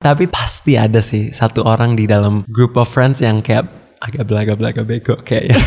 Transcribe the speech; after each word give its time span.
Tapi 0.00 0.24
pasti 0.32 0.80
ada 0.80 1.04
sih 1.04 1.28
satu 1.28 1.60
orang 1.60 1.92
di 1.92 2.08
dalam 2.08 2.40
group 2.48 2.80
of 2.80 2.88
friends 2.88 3.20
yang 3.20 3.44
kayak 3.44 3.68
agak 4.00 4.24
belaga-belaga 4.24 4.80
bego 4.80 5.20
kayak 5.20 5.52
yang 5.52 5.60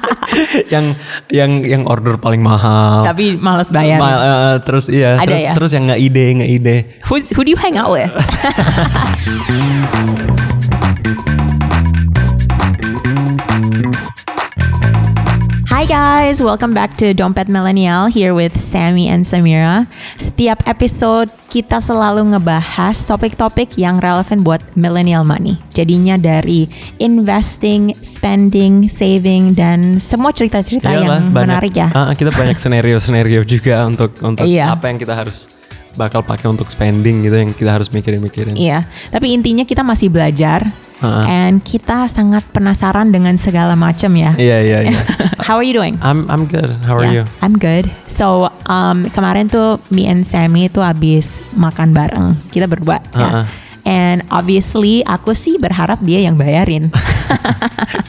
yang 0.72 0.86
yang 1.28 1.50
yang 1.68 1.82
order 1.84 2.16
paling 2.16 2.40
mahal. 2.40 3.04
Tapi 3.04 3.36
males 3.36 3.68
bayar. 3.68 4.00
Ma- 4.00 4.16
eh, 4.16 4.56
terus 4.64 4.88
iya, 4.88 5.20
Ada 5.20 5.28
terus 5.28 5.44
ya? 5.44 5.52
terus 5.52 5.70
yang 5.76 5.84
nggak 5.92 6.00
ide 6.00 6.24
nggak 6.40 6.50
ide. 6.56 6.76
Who's, 7.04 7.28
who 7.36 7.44
do 7.44 7.52
you 7.52 7.60
hang 7.60 7.76
out 7.76 7.92
with? 7.92 8.08
guys, 15.90 16.38
welcome 16.38 16.70
back 16.70 16.94
to 16.94 17.10
Dompet 17.10 17.50
Millennial 17.50 18.06
here 18.06 18.30
with 18.30 18.54
Sammy 18.54 19.10
and 19.10 19.26
Samira. 19.26 19.90
Setiap 20.14 20.62
episode 20.62 21.26
kita 21.50 21.82
selalu 21.82 22.30
ngebahas 22.30 22.94
topik-topik 23.02 23.74
yang 23.74 23.98
relevan 23.98 24.46
buat 24.46 24.62
millennial 24.78 25.26
money. 25.26 25.58
Jadinya 25.74 26.14
dari 26.14 26.70
investing, 27.02 27.90
spending, 28.06 28.86
saving 28.86 29.58
dan 29.58 29.98
semua 29.98 30.30
cerita-cerita 30.30 30.94
Iyalah, 30.94 31.26
yang 31.26 31.34
banyak- 31.34 31.48
menarik 31.50 31.74
ya. 31.74 31.90
Ah, 31.90 32.14
kita 32.14 32.30
banyak 32.30 32.54
senario-senario 32.70 33.42
juga 33.42 33.82
untuk 33.82 34.14
untuk 34.22 34.46
Iya. 34.46 34.78
apa 34.78 34.86
yang 34.94 34.98
kita 35.02 35.18
harus 35.18 35.50
bakal 35.98 36.22
pakai 36.22 36.46
untuk 36.46 36.70
spending 36.70 37.26
gitu 37.26 37.34
yang 37.34 37.50
kita 37.50 37.82
harus 37.82 37.90
mikirin-mikirin. 37.90 38.54
Iya, 38.54 38.86
tapi 39.10 39.34
intinya 39.34 39.66
kita 39.66 39.82
masih 39.82 40.06
belajar 40.06 40.70
Ha-ha. 41.00 41.24
and 41.26 41.60
kita 41.60 42.04
sangat 42.06 42.44
penasaran 42.52 43.08
dengan 43.08 43.32
segala 43.34 43.72
macam 43.72 44.12
ya. 44.12 44.36
Iya 44.36 44.58
iya 44.60 44.78
iya. 44.88 45.00
How 45.48 45.56
are 45.56 45.64
you 45.64 45.72
doing? 45.72 45.96
I'm 46.00 46.28
I'm 46.28 46.44
good. 46.44 46.68
How 46.84 46.94
are 46.94 47.08
you? 47.08 47.24
Yeah, 47.24 47.40
I'm 47.40 47.56
good. 47.56 47.88
So 48.04 48.48
um, 48.64 49.08
kemarin 49.08 49.48
tuh 49.48 49.80
me 49.88 50.04
and 50.04 50.22
Sammy 50.22 50.68
tuh 50.68 50.84
habis 50.84 51.40
makan 51.52 51.90
bareng 51.90 52.36
kita 52.48 52.68
berdua. 52.68 53.00
ya. 53.10 53.18
Ha-ha. 53.18 53.42
And 53.80 54.20
obviously 54.28 55.00
aku 55.02 55.32
sih 55.32 55.56
berharap 55.56 56.04
dia 56.04 56.20
yang 56.20 56.36
bayarin. 56.36 56.92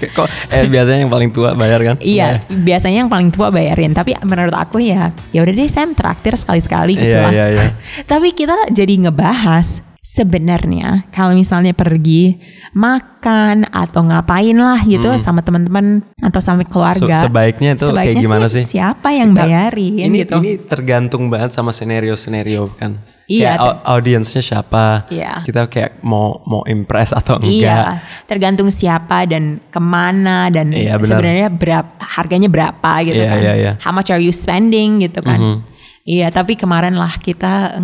Kok 0.02 0.28
eh 0.50 0.68
biasanya 0.68 1.06
yang 1.06 1.14
paling 1.14 1.32
tua 1.32 1.54
bayar 1.54 1.80
kan? 1.80 1.96
iya, 2.02 2.42
biasanya 2.50 3.06
yang 3.06 3.10
paling 3.10 3.32
tua 3.32 3.48
bayarin. 3.50 3.94
Tapi 3.94 4.18
menurut 4.22 4.52
aku 4.52 4.82
ya, 4.82 5.16
ya 5.30 5.40
udah 5.40 5.54
deh 5.54 5.70
Sam 5.70 5.96
traktir 5.96 6.36
sekali-sekali 6.36 6.98
gitu 6.98 7.08
Iya 7.08 7.22
lah. 7.24 7.32
iya 7.32 7.46
iya. 7.50 7.66
Tapi 8.12 8.34
kita 8.34 8.68
jadi 8.68 9.08
ngebahas 9.08 9.80
sebenarnya 10.12 11.08
kalau 11.16 11.32
misalnya 11.32 11.72
pergi 11.72 12.36
makan 12.76 13.64
atau 13.72 14.04
ngapain 14.04 14.52
lah 14.54 14.84
gitu 14.84 15.08
sama 15.16 15.40
teman-teman 15.40 16.04
atau 16.20 16.44
sama 16.44 16.68
keluarga. 16.68 17.24
Se- 17.24 17.32
sebaiknya 17.32 17.80
itu 17.80 17.88
kayak 17.88 17.96
sebaiknya 17.96 18.22
gimana 18.22 18.46
sih? 18.52 18.64
Siapa 18.68 19.16
yang 19.16 19.32
bayarin 19.32 20.12
ini 20.12 20.28
gitu? 20.28 20.36
ini 20.44 20.60
tergantung 20.60 21.32
banget 21.32 21.56
sama 21.56 21.72
senario-senario 21.72 22.68
kan. 22.76 23.00
Iya, 23.32 23.56
Kayak 23.56 23.60
au- 23.64 23.80
audiensnya 23.96 24.44
siapa? 24.44 25.08
Iya. 25.08 25.48
Kita 25.48 25.72
kayak 25.72 26.04
mau 26.04 26.44
mau 26.44 26.68
impress 26.68 27.16
atau 27.16 27.40
enggak? 27.40 27.48
Iya, 27.64 27.80
tergantung 28.28 28.68
siapa 28.68 29.24
dan 29.24 29.64
ke 29.72 29.80
mana 29.80 30.52
dan 30.52 30.76
Iya, 30.76 31.00
benar. 31.00 31.08
sebenarnya 31.08 31.48
berapa 31.48 31.92
harganya 32.04 32.52
berapa 32.52 32.92
gitu 33.08 33.16
Iya, 33.16 33.32
kan. 33.32 33.40
iya, 33.40 33.54
iya. 33.56 33.72
How 33.80 33.96
much 33.96 34.12
are 34.12 34.20
you 34.20 34.36
spending 34.36 35.00
gitu 35.00 35.24
kan. 35.24 35.40
Mhm. 35.40 35.58
Iya, 36.04 36.28
tapi 36.28 36.60
kemarin 36.60 37.00
lah 37.00 37.16
kita 37.16 37.80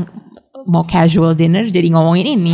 mau 0.66 0.82
casual 0.82 1.38
dinner 1.38 1.68
jadi 1.70 1.92
ngomongin 1.94 2.40
ini. 2.40 2.54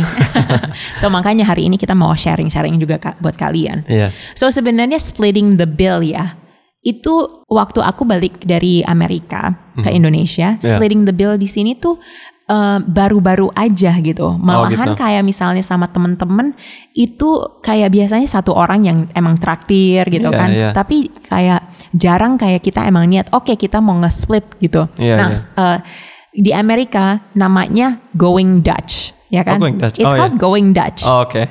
so 1.00 1.08
makanya 1.08 1.48
hari 1.48 1.70
ini 1.70 1.80
kita 1.80 1.96
mau 1.96 2.12
sharing-sharing 2.12 2.76
juga 2.76 3.00
buat 3.22 3.38
kalian. 3.38 3.86
Iya. 3.88 4.12
So 4.36 4.50
sebenarnya 4.52 5.00
splitting 5.00 5.56
the 5.56 5.64
bill 5.64 6.04
ya. 6.04 6.36
Itu 6.84 7.44
waktu 7.48 7.80
aku 7.80 8.04
balik 8.04 8.44
dari 8.44 8.84
Amerika 8.84 9.56
ke 9.80 9.88
Indonesia, 9.88 10.60
Iya. 10.60 10.76
splitting 10.76 11.08
the 11.08 11.16
bill 11.16 11.40
di 11.40 11.48
sini 11.48 11.80
tuh 11.80 11.96
eh, 12.44 12.78
baru-baru 12.84 13.48
aja 13.56 13.96
gitu. 14.04 14.36
Malahan 14.36 14.92
gitu. 14.92 15.00
kayak 15.00 15.24
misalnya 15.24 15.64
sama 15.64 15.88
temen-temen 15.88 16.52
itu 16.92 17.40
kayak 17.64 17.88
biasanya 17.88 18.28
satu 18.28 18.52
orang 18.52 18.84
yang 18.84 18.98
emang 19.16 19.40
traktir 19.40 20.04
gitu 20.12 20.28
Iya, 20.28 20.36
kan. 20.36 20.48
iya. 20.52 20.70
Tapi 20.76 21.08
kayak 21.24 21.72
jarang 21.96 22.36
kayak 22.36 22.60
kita 22.60 22.84
emang 22.84 23.08
niat, 23.08 23.32
oke 23.32 23.56
kita 23.56 23.80
mau 23.80 23.96
nge-split 24.04 24.60
gitu. 24.60 24.84
Iya, 25.00 25.14
nah, 25.16 25.28
iya. 25.32 25.40
eh, 25.40 25.78
di 26.34 26.50
Amerika 26.50 27.22
namanya 27.32 28.02
going 28.12 28.58
Dutch, 28.60 29.14
ya 29.30 29.40
kan? 29.40 29.62
going 29.62 29.78
Dutch. 29.78 29.96
It's 29.96 30.10
Oh, 30.10 30.18
called 30.18 30.34
iya. 30.34 30.42
going 30.42 30.68
Dutch 30.74 31.00
Oh, 31.06 31.22
Oke. 31.22 31.46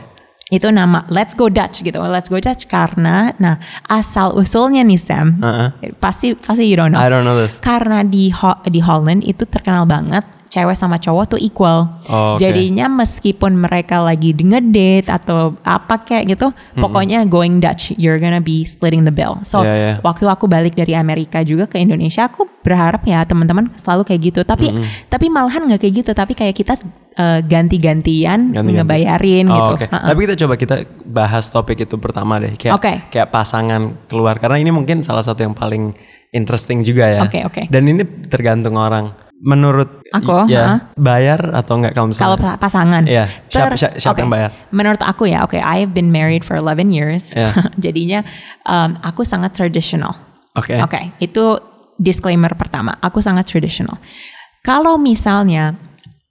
itu 0.51 0.67
nama 0.69 1.07
Let's 1.07 1.33
Go 1.33 1.47
Dutch 1.47 1.81
gitu. 1.81 1.97
Let's 2.03 2.27
Go 2.27 2.37
Dutch 2.37 2.67
karena 2.67 3.31
nah 3.39 3.57
asal 3.87 4.35
usulnya 4.35 4.83
nih 4.83 4.99
Sam. 4.99 5.39
Uh-uh. 5.39 5.71
Pasti 5.97 6.35
pasti 6.35 6.67
you 6.67 6.75
don't 6.75 6.91
know. 6.91 7.01
I 7.01 7.07
don't 7.07 7.23
know 7.23 7.39
this. 7.39 7.57
Karena 7.57 8.03
di 8.03 8.29
Ho- 8.29 8.61
di 8.67 8.77
Holland 8.77 9.23
itu 9.23 9.47
terkenal 9.47 9.87
banget 9.87 10.21
cewek 10.53 10.77
sama 10.77 11.01
cowok 11.01 11.33
tuh 11.33 11.39
equal. 11.41 11.97
Oh, 12.05 12.37
oke. 12.37 12.45
Jadinya 12.45 12.85
meskipun 12.85 13.57
mereka 13.57 13.97
lagi 13.97 14.37
ngedate 14.37 15.09
atau 15.09 15.57
apa 15.65 16.05
kayak 16.05 16.37
gitu, 16.37 16.53
pokoknya 16.77 17.25
going 17.25 17.57
Dutch, 17.57 17.97
you're 17.97 18.21
gonna 18.21 18.37
be 18.37 18.61
splitting 18.61 19.01
the 19.01 19.09
bill. 19.09 19.41
So 19.41 19.65
Iya, 19.65 19.73
iya. 19.73 19.93
waktu 20.05 20.29
aku 20.29 20.45
balik 20.45 20.77
dari 20.77 20.93
Amerika 20.93 21.41
juga 21.41 21.65
ke 21.65 21.81
Indonesia, 21.81 22.29
aku 22.29 22.45
berharap 22.61 23.01
ya 23.03 23.25
teman-teman 23.25 23.73
selalu 23.73 24.05
kayak 24.05 24.21
gitu. 24.29 24.41
Tapi 24.45 24.69
tapi 25.09 25.25
malahan 25.33 25.65
nggak 25.65 25.81
kayak 25.81 25.95
gitu, 26.05 26.11
tapi 26.13 26.37
kayak 26.37 26.53
kita 26.53 26.77
eh, 27.13 27.41
ganti-gantian 27.45 28.53
Ganti-ganti. 28.53 28.73
ngebayarin 28.77 29.45
Oh, 29.49 29.57
gitu. 29.57 29.71
Oke. 29.81 29.85
Ha-ha. 29.89 30.07
Tapi 30.13 30.19
kita 30.25 30.35
coba 30.45 30.53
kita 30.53 30.75
bahas 31.05 31.45
topik 31.49 31.81
itu 31.81 31.95
pertama 31.97 32.37
deh. 32.37 32.53
Kayak 32.53 32.73
Oke. 32.77 32.93
kayak 33.09 33.29
pasangan 33.29 34.05
keluar 34.05 34.37
karena 34.37 34.57
ini 34.57 34.69
mungkin 34.69 35.01
salah 35.01 35.21
satu 35.21 35.41
yang 35.41 35.53
paling 35.53 35.93
interesting 36.29 36.81
juga 36.81 37.09
ya. 37.09 37.21
Oke, 37.25 37.41
oke. 37.45 37.61
Dan 37.69 37.85
ini 37.85 38.01
tergantung 38.29 38.77
orang. 38.77 39.22
Menurut 39.43 39.99
Aku, 40.09 40.47
ya 40.47 40.63
ha? 40.63 40.75
bayar 40.95 41.51
atau 41.51 41.75
enggak 41.75 41.91
kalau 41.91 42.07
Kalau 42.09 42.39
misalnya? 42.39 42.55
pa- 42.55 42.57
pasangan. 42.57 43.03
Iya, 43.03 43.27
siapa- 43.51 43.75
siapa- 43.75 43.99
siapa 43.99 44.15
oke. 44.15 44.21
yang 44.23 44.31
bayar? 44.31 44.49
Menurut 44.71 45.01
aku 45.03 45.23
ya, 45.27 45.43
oke, 45.43 45.59
I 45.59 45.83
have 45.83 45.91
been 45.91 46.09
married 46.09 46.41
for 46.41 46.55
11 46.55 46.87
years. 46.89 47.35
Iya. 47.35 47.51
Jadinya 47.83 48.23
um, 48.63 48.95
aku 49.03 49.21
sangat 49.21 49.51
traditional. 49.51 50.15
Oke. 50.55 50.79
Oke, 50.79 51.11
itu 51.19 51.59
disclaimer 51.95 52.55
pertama. 52.55 52.95
Aku 52.99 53.19
sangat 53.19 53.43
traditional. 53.45 53.99
Kalau 54.61 54.95
misalnya 54.95 55.75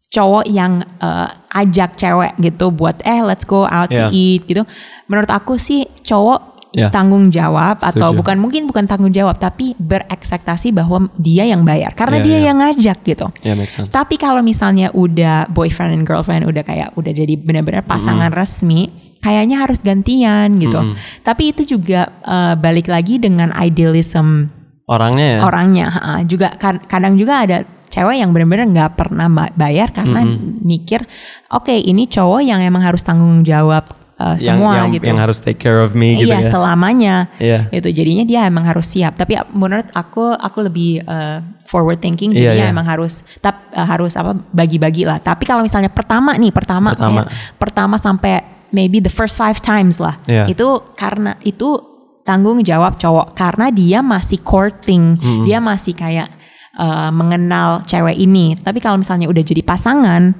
cowok 0.09 0.44
yang 0.44 0.81
uh, 0.99 1.29
ajak 1.53 1.97
cewek 1.97 2.37
gitu 2.39 2.69
buat 2.69 3.00
eh 3.03 3.21
let's 3.21 3.44
go 3.44 3.65
out 3.65 3.89
to 3.89 3.97
Iya. 3.99 4.09
eat 4.09 4.44
gitu. 4.44 4.65
Menurut 5.05 5.29
aku 5.29 5.56
sih 5.56 5.84
cowok 6.00 6.51
Iya. 6.72 6.88
tanggung 6.88 7.28
jawab 7.28 7.78
atau 7.78 8.10
Setuju. 8.10 8.16
bukan 8.16 8.37
mungkin 8.41 8.65
bukan 8.65 8.88
tanggung 8.88 9.12
jawab 9.12 9.37
tapi 9.37 9.77
berekspektasi 9.77 10.72
bahwa 10.72 11.12
dia 11.15 11.44
yang 11.44 11.62
bayar 11.62 11.93
karena 11.93 12.16
Iya, 12.16 12.25
dia 12.25 12.33
iya. 12.33 12.44
yang 12.49 12.56
ngajak 12.59 12.99
gitu. 13.05 13.27
Ya 13.44 13.53
make 13.53 13.69
sense. 13.69 13.93
Tapi 13.93 14.16
kalau 14.16 14.41
misalnya 14.41 14.88
udah 14.91 15.49
boyfriend 15.49 15.93
and 15.94 16.05
girlfriend 16.05 16.44
udah 16.44 16.61
kayak 16.61 16.97
udah 16.97 17.12
jadi 17.12 17.37
benar-benar 17.37 17.84
pasangan 17.84 18.32
resmi, 18.32 18.88
kayaknya 19.19 19.61
harus 19.61 19.81
gantian 19.81 20.56
gitu. 20.56 20.81
Tapi 21.21 21.53
itu 21.53 21.69
juga 21.69 22.09
eh, 22.19 22.55
balik 22.56 22.88
lagi 22.88 23.16
dengan 23.16 23.53
idealism 23.53 24.49
Orangnya 24.88 25.27
ya. 25.28 25.41
orangnya. 25.44 25.87
Ha, 25.88 26.11
juga 26.25 26.56
kad- 26.56 26.84
kadang 26.84 27.15
juga 27.15 27.44
ada 27.44 27.62
cewek 27.87 28.16
yang 28.16 28.32
benar-benar 28.32 28.66
nggak 28.66 28.93
pernah 28.97 29.28
ba- 29.28 29.53
bayar 29.53 29.93
karena 29.93 30.25
mikir, 30.59 31.05
oke 31.49 31.71
ini 31.71 32.09
cowok 32.09 32.41
yang 32.41 32.61
emang 32.61 32.81
harus 32.81 33.05
tanggung 33.05 33.44
jawab 33.44 33.84
eh, 34.15 34.37
yang 34.43 34.59
semua 34.61 34.73
yang, 34.77 34.89
gitu. 34.93 35.05
yang 35.06 35.19
harus 35.19 35.39
take 35.39 35.56
care 35.56 35.78
of 35.78 35.93
me 35.93 36.17
gitu 36.17 36.28
iya 36.28 36.41
ya. 36.41 36.49
selamanya 36.49 37.17
Iya. 37.37 37.71
itu 37.71 37.89
jadinya 37.89 38.25
dia 38.25 38.41
emang 38.45 38.65
harus 38.65 38.87
siap 38.87 39.17
tapi 39.17 39.37
menurut 39.53 39.89
aku 39.93 40.33
aku 40.33 40.59
lebih 40.62 41.00
uh, 41.05 41.41
forward 41.65 41.99
thinking 41.99 42.31
Iya, 42.31 42.53
jadinya 42.53 42.67
iya. 42.69 42.75
emang 42.75 42.84
harus 42.84 43.25
tap, 43.41 43.69
uh, 43.73 43.87
harus 43.87 44.12
apa 44.15 44.37
bagi-bagi 44.50 45.09
lah 45.09 45.17
tapi 45.17 45.45
kalau 45.45 45.62
misalnya 45.62 45.89
pertama 45.89 46.37
nih 46.37 46.53
pertama 46.53 46.93
Pertama. 46.93 47.25
kayak 47.25 47.56
pertama 47.56 47.97
sampai 47.97 48.34
maybe 48.71 49.00
the 49.00 49.12
first 49.12 49.37
five 49.37 49.61
times 49.61 49.97
lah 49.97 50.17
Iya. 50.25 50.49
itu 50.49 50.69
karena 50.94 51.37
itu 51.43 51.81
tanggung 52.23 52.62
jawab 52.62 52.97
cowok 52.97 53.34
karena 53.34 53.67
dia 53.69 53.99
masih 53.99 54.39
courting 54.41 55.19
dia 55.43 55.59
masih 55.59 55.91
kayak 55.91 56.31
uh, 56.79 57.11
mengenal 57.11 57.83
cewek 57.83 58.15
ini 58.15 58.55
tapi 58.55 58.79
kalau 58.79 58.94
misalnya 58.94 59.27
udah 59.27 59.43
jadi 59.43 59.59
pasangan 59.61 60.31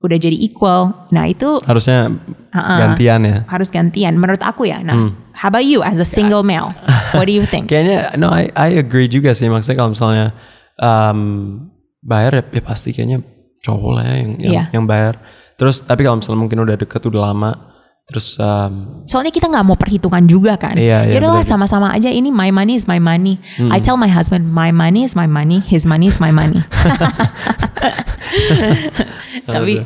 udah 0.00 0.16
jadi 0.16 0.32
equal 0.32 1.08
nah 1.12 1.24
itu 1.24 1.60
Harusnya 1.62 2.08
Ha-ha. 2.50 2.74
gantian 2.80 3.20
ya. 3.22 3.38
harus 3.46 3.68
gantian 3.68 4.16
menurut 4.16 4.40
aku 4.40 4.64
ya. 4.66 4.80
Nah, 4.80 5.12
how 5.36 5.46
about 5.46 5.62
you 5.62 5.84
as 5.84 6.00
a 6.00 6.08
single 6.08 6.40
male? 6.42 6.72
What 7.12 7.28
do 7.28 7.34
you 7.36 7.44
think? 7.44 7.68
Kayaknya 7.70 8.16
no 8.16 8.32
I 8.32 8.48
I 8.52 8.80
agree 8.80 9.06
juga 9.06 9.36
sih 9.36 9.46
maksudnya 9.46 9.78
kalau 9.78 9.92
misalnya 9.92 10.32
um, 10.76 11.20
bayar 12.00 12.32
ya, 12.32 12.42
ya 12.48 12.62
pasti 12.64 12.90
kayaknya 12.90 13.20
cowok 13.60 13.90
lah 13.92 14.04
ya 14.08 14.14
yang 14.18 14.30
yang, 14.40 14.52
Iya. 14.56 14.62
yang 14.72 14.84
bayar. 14.88 15.20
Terus 15.54 15.84
tapi 15.84 16.02
kalau 16.02 16.18
misalnya 16.18 16.40
mungkin 16.40 16.58
udah 16.58 16.74
deket 16.74 17.04
udah 17.04 17.20
lama 17.30 17.50
terus 18.08 18.38
um, 18.38 19.02
Soalnya 19.06 19.30
kita 19.30 19.46
nggak 19.46 19.66
mau 19.66 19.76
perhitungan 19.76 20.24
juga 20.26 20.56
kan. 20.58 20.74
Iya, 20.74 21.06
iya, 21.06 21.14
Yaudah 21.18 21.30
lah 21.30 21.44
benar. 21.46 21.52
sama-sama 21.52 21.88
aja 21.90 22.10
ini 22.10 22.30
my 22.30 22.50
money 22.50 22.74
is 22.74 22.86
my 22.86 22.98
money. 22.98 23.38
I 23.70 23.78
tell 23.78 23.94
my 23.94 24.10
husband 24.10 24.50
my 24.50 24.70
money 24.70 25.02
is 25.02 25.14
my 25.14 25.26
money, 25.26 25.62
his 25.62 25.86
money 25.86 26.10
is 26.10 26.18
my 26.18 26.30
money. 26.30 26.62
Tapi 29.46 29.82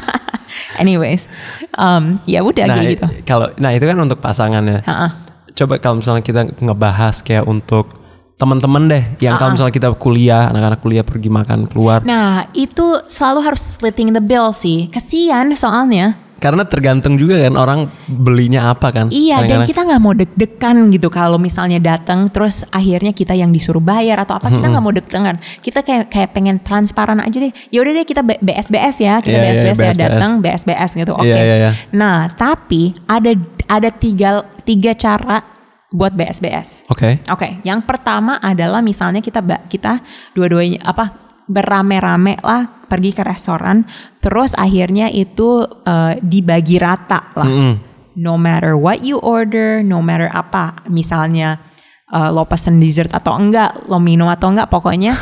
anyways, 0.82 1.28
um, 1.76 2.20
ya 2.24 2.40
udah 2.44 2.64
nah 2.68 2.76
kayak 2.76 2.90
gitu. 2.96 3.06
kalau 3.24 3.48
nah 3.56 3.72
itu 3.72 3.84
kan 3.84 3.96
untuk 3.96 4.20
pasangan 4.20 4.62
ya. 4.64 4.80
Ha-ha. 4.84 5.08
Coba 5.56 5.80
kalau 5.80 6.04
misalnya 6.04 6.20
kita 6.20 6.52
ngebahas 6.60 7.24
kayak 7.24 7.48
untuk 7.48 7.88
teman-teman 8.36 8.84
deh 8.84 9.04
yang 9.24 9.40
kalau 9.40 9.56
misalnya 9.56 9.72
kita 9.72 9.88
kuliah 9.96 10.52
anak-anak 10.52 10.84
kuliah 10.84 11.00
pergi 11.00 11.32
makan 11.32 11.64
keluar 11.64 12.04
Nah, 12.04 12.44
itu 12.52 13.00
selalu 13.08 13.40
harus 13.40 13.64
splitting 13.64 14.12
the 14.12 14.20
bill 14.20 14.52
sih. 14.52 14.92
Kasian 14.92 15.56
soalnya. 15.56 16.20
Karena 16.36 16.62
tergantung 16.62 17.16
juga 17.16 17.40
kan 17.40 17.54
orang 17.54 17.80
belinya 18.06 18.68
apa 18.68 18.88
kan 18.90 19.06
Iya, 19.08 19.40
dan 19.40 19.64
Kadang-kadang- 19.64 19.68
kita 19.68 19.80
nggak 19.82 20.00
mau 20.00 20.12
deg-degan 20.12 20.76
gitu 20.90 21.08
kalau 21.08 21.36
misalnya 21.36 21.78
datang 21.78 22.28
terus 22.28 22.62
akhirnya 22.68 23.10
kita 23.10 23.32
yang 23.32 23.48
disuruh 23.48 23.80
bayar 23.80 24.20
atau 24.20 24.36
apa 24.36 24.48
kita 24.50 24.68
nggak 24.68 24.80
mau 24.80 24.92
deg-degan. 24.92 25.36
Kita 25.58 25.80
kayak 25.80 26.08
kayak 26.08 26.30
pengen 26.30 26.60
transparan 26.60 27.18
aja 27.18 27.36
deh. 27.36 27.52
Ya 27.68 27.80
udah 27.80 27.92
deh 27.92 28.04
kita 28.04 28.20
BSBS 28.22 28.96
ya, 28.98 29.14
kita 29.18 29.32
Iya, 29.32 29.42
iya, 29.42 29.52
BSBS 29.54 29.78
ya 29.78 29.84
BSBS. 29.86 30.00
datang 30.02 30.32
BSBS 30.38 30.90
gitu. 30.94 31.12
Oke. 31.12 31.26
Iya, 31.26 31.40
iya, 31.40 31.56
iya. 31.58 31.70
Nah, 31.90 32.28
tapi 32.28 32.82
ada 33.04 33.32
ada 33.66 33.88
tiga 33.90 34.30
tiga 34.62 34.92
cara 34.92 35.40
buat 35.88 36.12
BSBS. 36.12 36.84
oke 36.86 37.24
Oke, 37.26 37.48
yang 37.62 37.80
pertama 37.80 38.36
adalah 38.36 38.78
misalnya 38.80 39.18
kita 39.18 39.40
kita 39.66 40.04
dua-duanya 40.32 40.82
apa 40.82 41.25
berame-rame 41.46 42.36
lah 42.42 42.66
pergi 42.86 43.10
ke 43.10 43.22
restoran, 43.22 43.86
terus 44.18 44.54
akhirnya 44.54 45.06
itu 45.06 45.62
eh, 45.82 46.18
dibagi 46.20 46.78
rata 46.78 47.30
lah. 47.34 47.46
Mm-mm. 47.46 47.74
No 48.16 48.40
matter 48.40 48.74
what 48.74 49.04
you 49.04 49.20
order, 49.20 49.84
no 49.84 50.00
matter 50.00 50.26
apa, 50.32 50.72
misalnya 50.88 51.60
eh, 52.08 52.28
lo 52.30 52.46
pesen 52.46 52.78
dessert 52.78 53.10
atau 53.10 53.34
enggak, 53.36 53.86
lo 53.86 53.98
minum 53.98 54.26
atau 54.26 54.50
enggak, 54.50 54.70
pokoknya 54.70 55.14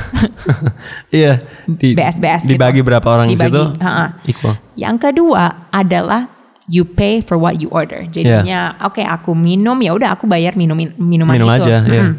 iya 1.14 1.40
di, 1.66 1.92
BSBS 1.96 2.46
gitu. 2.48 2.56
dibagi 2.56 2.80
berapa 2.80 3.04
orang 3.04 3.28
di 3.28 3.36
situ 3.36 3.62
ha-ha. 3.80 4.20
equal 4.24 4.54
Yang 4.74 4.96
kedua 5.10 5.70
adalah 5.70 6.28
you 6.64 6.84
pay 6.88 7.20
for 7.20 7.36
what 7.36 7.60
you 7.60 7.68
order. 7.68 8.04
Jadinya 8.08 8.74
oke 8.80 9.04
aku 9.04 9.36
minum 9.36 9.76
ya 9.80 9.92
udah 9.92 10.16
aku 10.16 10.24
bayar 10.24 10.56
minum 10.56 10.76
minuman 10.96 11.34
Minum 11.36 11.50
itu. 11.52 11.68
aja, 11.68 11.84
iya. 11.84 12.02
Mm-mm. 12.08 12.16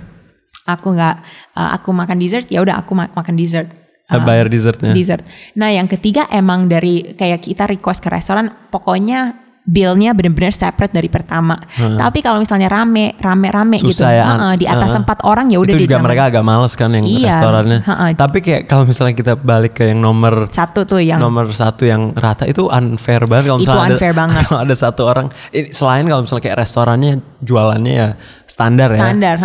Aku 0.66 0.98
nggak 0.98 1.16
uh, 1.54 1.70
aku 1.78 1.94
makan 1.94 2.18
dessert 2.18 2.50
ya 2.50 2.62
udah 2.62 2.82
aku 2.82 2.98
ma- 2.98 3.10
makan 3.14 3.38
dessert. 3.38 3.70
Eh, 4.06 4.22
bayar 4.22 4.46
dessertnya 4.54 4.94
Dessert. 4.94 5.26
Nah 5.58 5.74
yang 5.74 5.90
ketiga 5.90 6.30
emang 6.30 6.70
dari 6.70 7.18
kayak 7.18 7.42
kita 7.42 7.66
request 7.66 8.06
ke 8.06 8.10
restoran 8.14 8.54
pokoknya 8.70 9.45
billnya 9.66 10.14
bener-bener 10.14 10.54
separate 10.54 10.94
dari 10.94 11.10
pertama. 11.10 11.58
Tapi 11.76 12.22
kalau 12.22 12.38
misalnya 12.38 12.70
rame, 12.70 13.18
rame-rame 13.18 13.82
gitu, 13.82 14.06
ya 14.06 14.38
heeh, 14.38 14.54
di 14.62 14.66
atas 14.70 14.94
Heeh. 14.94 15.02
empat 15.02 15.26
orang 15.26 15.50
ya 15.50 15.58
udah 15.58 15.74
itu 15.74 15.90
juga 15.90 15.98
mereka 15.98 16.30
agak 16.30 16.44
males 16.46 16.78
kan 16.78 16.94
yang 16.94 17.02
Iya, 17.02 17.34
restorannya 17.34 17.80
heeh. 17.82 18.10
tapi 18.14 18.46
kayak 18.46 18.70
kalau 18.70 18.86
misalnya 18.86 19.18
kita 19.18 19.34
balik 19.34 19.74
ke 19.74 19.90
yang 19.90 19.98
nomor 19.98 20.46
satu 20.54 20.86
tuh 20.86 21.02
yang 21.02 21.18
nomor 21.18 21.50
satu 21.50 21.82
yang 21.82 22.14
rata 22.14 22.46
itu 22.46 22.70
unfair 22.70 23.26
banget 23.26 23.50
kalau 23.50 23.58
Itu 23.58 23.64
misalnya 23.66 23.90
unfair 23.98 24.14
ada, 24.14 24.20
banget. 24.22 24.38
kalau 24.46 24.60
ada 24.62 24.76
satu 24.78 25.02
orang 25.04 25.28
ini 25.50 25.68
selain 25.74 26.06
kalau 26.06 26.22
misalnya 26.22 26.44
kayak 26.46 26.58
restorannya 26.62 27.12
jualannya 27.42 27.94
ya 27.94 28.10
standar, 28.46 28.90
ya 28.94 29.02
standar. 29.02 29.36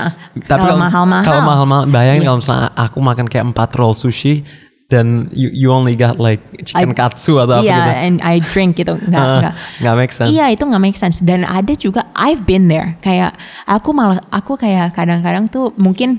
tapi 0.44 0.64
kalau 0.68 0.76
mahal-mahal, 0.76 1.24
kalau 1.24 1.42
mahal-mahal 1.42 1.84
bayangin 1.88 2.22
kalau 2.22 2.38
misalnya 2.38 2.68
aku 2.76 2.98
makan 3.00 3.24
kayak 3.24 3.44
empat 3.48 3.72
roll 3.72 3.96
sushi 3.96 4.44
dan 4.90 5.30
you, 5.30 5.48
you 5.54 5.68
only 5.70 5.94
got 5.94 6.18
like 6.18 6.42
chicken 6.66 6.92
I- 6.92 6.98
katsu 6.98 7.38
atau 7.38 7.62
apa 7.62 7.64
Iya, 7.64 7.78
gitu? 7.78 7.90
and 8.10 8.16
I 8.20 8.42
drink 8.42 8.76
gitu, 8.76 8.98
nggak 8.98 9.22
Heeh, 9.22 9.38
nggak. 9.40 9.54
nggak 9.80 9.94
make 9.96 10.12
sense. 10.12 10.28
Iya 10.28 10.50
itu 10.50 10.62
nggak 10.66 10.82
make 10.82 10.98
sense. 10.98 11.22
Dan 11.22 11.46
ada 11.46 11.72
juga 11.72 12.10
I've 12.12 12.42
been 12.42 12.66
there. 12.66 12.98
Kayak 12.98 13.38
aku 13.64 13.94
malah 13.94 14.18
aku 14.28 14.58
kayak 14.58 14.92
kadang-kadang 14.92 15.46
tuh 15.46 15.70
mungkin 15.78 16.18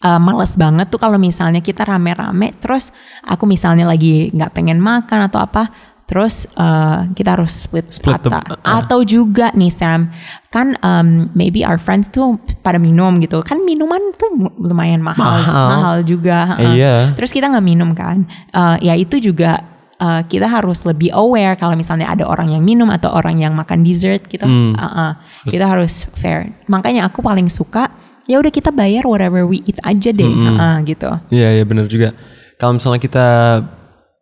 uh, 0.00 0.20
males 0.22 0.56
banget 0.56 0.88
tuh 0.88 0.96
kalau 0.96 1.20
misalnya 1.20 1.60
kita 1.60 1.84
rame-rame 1.84 2.56
terus 2.56 2.92
aku 3.20 3.44
misalnya 3.44 3.84
lagi 3.84 4.32
nggak 4.32 4.52
pengen 4.54 4.80
makan 4.80 5.28
atau 5.28 5.42
apa 5.44 5.68
terus 6.10 6.50
uh, 6.58 7.06
kita 7.14 7.38
harus 7.38 7.54
split, 7.54 7.86
Split 7.86 8.18
rata 8.18 8.42
uh. 8.42 8.82
atau 8.82 9.06
juga 9.06 9.54
nih 9.54 9.70
Sam 9.70 10.10
kan 10.50 10.74
um, 10.82 11.30
maybe 11.32 11.62
our 11.62 11.78
friends 11.78 12.10
tuh 12.10 12.34
pada 12.60 12.82
minum 12.82 13.22
gitu 13.22 13.38
kan 13.40 13.62
minuman 13.62 14.10
tuh 14.18 14.26
lumayan 14.58 14.98
mahal 15.00 15.38
Mahal. 15.38 15.66
mahal 15.70 15.96
juga 16.02 16.58
heeh. 16.58 16.74
iya. 16.74 16.94
terus 17.14 17.30
kita 17.30 17.46
nggak 17.46 17.62
minum 17.62 17.94
kan 17.94 18.26
Eh, 18.50 18.76
ya 18.82 18.98
itu 18.98 19.22
juga 19.22 19.62
eh, 19.96 20.22
kita 20.26 20.50
harus 20.50 20.82
lebih 20.82 21.14
aware 21.14 21.54
kalau 21.54 21.78
misalnya 21.78 22.10
ada 22.10 22.26
orang 22.26 22.50
yang 22.50 22.60
minum 22.60 22.90
atau 22.90 23.14
orang 23.14 23.38
yang 23.38 23.54
makan 23.54 23.86
dessert 23.86 24.26
gitu 24.26 24.42
Hmm. 24.42 24.74
Eh, 24.74 24.82
eh, 24.82 25.12
kita 25.46 25.70
harus 25.70 26.10
fair 26.18 26.50
makanya 26.66 27.06
aku 27.06 27.22
paling 27.22 27.46
suka 27.46 27.86
ya 28.26 28.42
udah 28.42 28.50
kita 28.50 28.74
bayar 28.74 29.06
whatever 29.06 29.46
we 29.46 29.62
eat 29.62 29.78
aja 29.82 30.10
deh 30.10 30.26
Hmm. 30.26 30.46
Eh, 30.50 30.58
eh, 30.58 30.76
gitu 30.90 31.10
iya 31.30 31.54
iya 31.54 31.62
benar 31.62 31.86
juga 31.86 32.10
kalau 32.58 32.74
misalnya 32.74 32.98
kita 32.98 33.26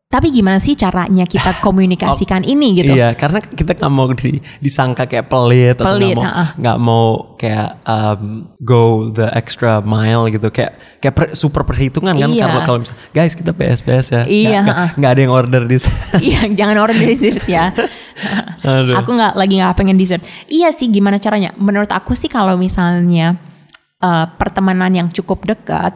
tapi 0.09 0.33
gimana 0.33 0.57
sih 0.57 0.73
caranya 0.73 1.29
kita 1.29 1.53
komunikasikan 1.65 2.41
ini 2.41 2.81
gitu 2.81 2.97
Iya, 2.97 3.13
karena 3.13 3.45
kita 3.45 3.77
nggak 3.77 3.93
mau 3.93 4.09
di, 4.17 4.41
disangka 4.57 5.05
kayak 5.05 5.29
pelit, 5.29 5.77
atau 5.77 5.85
Pelit, 5.93 6.17
nggak 6.17 6.33
mau 6.33 6.57
nggak 6.57 6.79
mau 6.81 7.07
kayak 7.37 7.69
um, 7.85 8.23
go 8.57 8.83
the 9.13 9.29
extra 9.37 9.85
mile 9.85 10.33
gitu, 10.33 10.49
kayak 10.49 10.81
kayak 10.97 11.13
per- 11.15 11.35
super 11.37 11.61
perhitungan 11.61 12.17
kan 12.17 12.25
Iya. 12.25 12.49
kalau 12.49 12.61
kalau 12.65 12.79
misalnya 12.81 13.05
guys 13.13 13.37
kita 13.37 13.53
BS-BS 13.53 14.07
ya, 14.09 14.23
Iya, 14.25 14.59
nggak- 14.65 14.79
nggak 14.97 15.11
ada 15.13 15.21
yang 15.21 15.33
order 15.33 15.63
di 15.69 15.77
sana. 15.77 16.01
Iya, 16.25 16.41
jangan 16.57 16.77
order 16.81 16.97
dessert 16.99 17.45
ya. 17.45 17.65
Aduh. 18.65 18.97
aku 18.97 19.11
nggak 19.13 19.37
lagi 19.37 19.55
nggak 19.61 19.77
pengen 19.77 20.01
dessert. 20.01 20.25
Iya 20.49 20.73
sih, 20.73 20.89
gimana 20.89 21.21
caranya? 21.21 21.53
Menurut 21.61 21.93
aku 21.93 22.17
sih 22.17 22.33
kalau 22.33 22.57
misalnya 22.57 23.37
eh, 24.01 24.27
pertemanan 24.41 24.89
yang 24.89 25.09
cukup 25.13 25.45
dekat, 25.45 25.93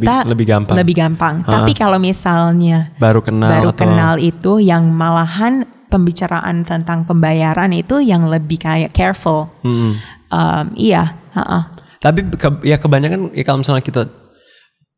kita 0.00 0.16
lebih 0.24 0.46
gampang. 0.48 0.76
Lebih 0.78 0.94
gampang. 0.96 1.34
Tapi 1.44 1.72
kalau 1.76 1.98
misalnya 2.00 2.94
baru 2.96 3.20
kenal 3.20 3.50
baru 3.50 3.68
atau 3.72 3.84
kenal 3.84 4.14
itu 4.16 4.52
yang 4.62 4.88
malahan 4.88 5.68
pembicaraan 5.92 6.64
tentang 6.64 7.04
pembayaran 7.04 7.68
itu 7.76 8.00
yang 8.00 8.24
lebih 8.24 8.56
kayak 8.56 8.96
careful. 8.96 9.52
Mm-mm. 9.60 10.00
Um, 10.32 10.66
iya, 10.72 11.20
heeh. 11.36 11.62
Tapi 12.00 12.24
ke- 12.32 12.64
ya 12.64 12.80
kebanyakan 12.80 13.36
ya 13.36 13.44
kalau 13.44 13.60
misalnya 13.60 13.84
kita 13.84 14.08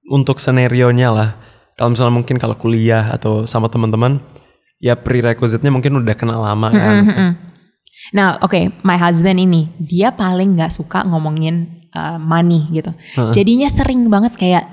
untuk 0.06 0.38
senario 0.38 0.88
nya 0.94 1.10
lah, 1.10 1.34
kalau 1.74 1.92
misalnya 1.92 2.14
mungkin 2.14 2.36
kalau 2.38 2.54
kuliah 2.54 3.10
atau 3.10 3.42
sama 3.50 3.66
teman-teman, 3.66 4.22
ya 4.78 4.94
prerequisite-nya 4.94 5.74
mungkin 5.74 5.98
udah 5.98 6.14
kenal 6.14 6.44
lama 6.44 6.68
kan. 6.70 6.94
Nah, 8.12 8.36
oke, 8.42 8.84
my 8.84 8.98
husband 9.00 9.40
ini 9.40 9.70
dia 9.80 10.12
paling 10.12 10.58
nggak 10.58 10.70
suka 10.70 11.02
ngomongin 11.08 11.88
uh, 11.94 12.18
money 12.20 12.68
gitu. 12.74 12.90
Jadinya 13.32 13.70
sering 13.70 14.10
banget 14.10 14.36
kayak 14.36 14.64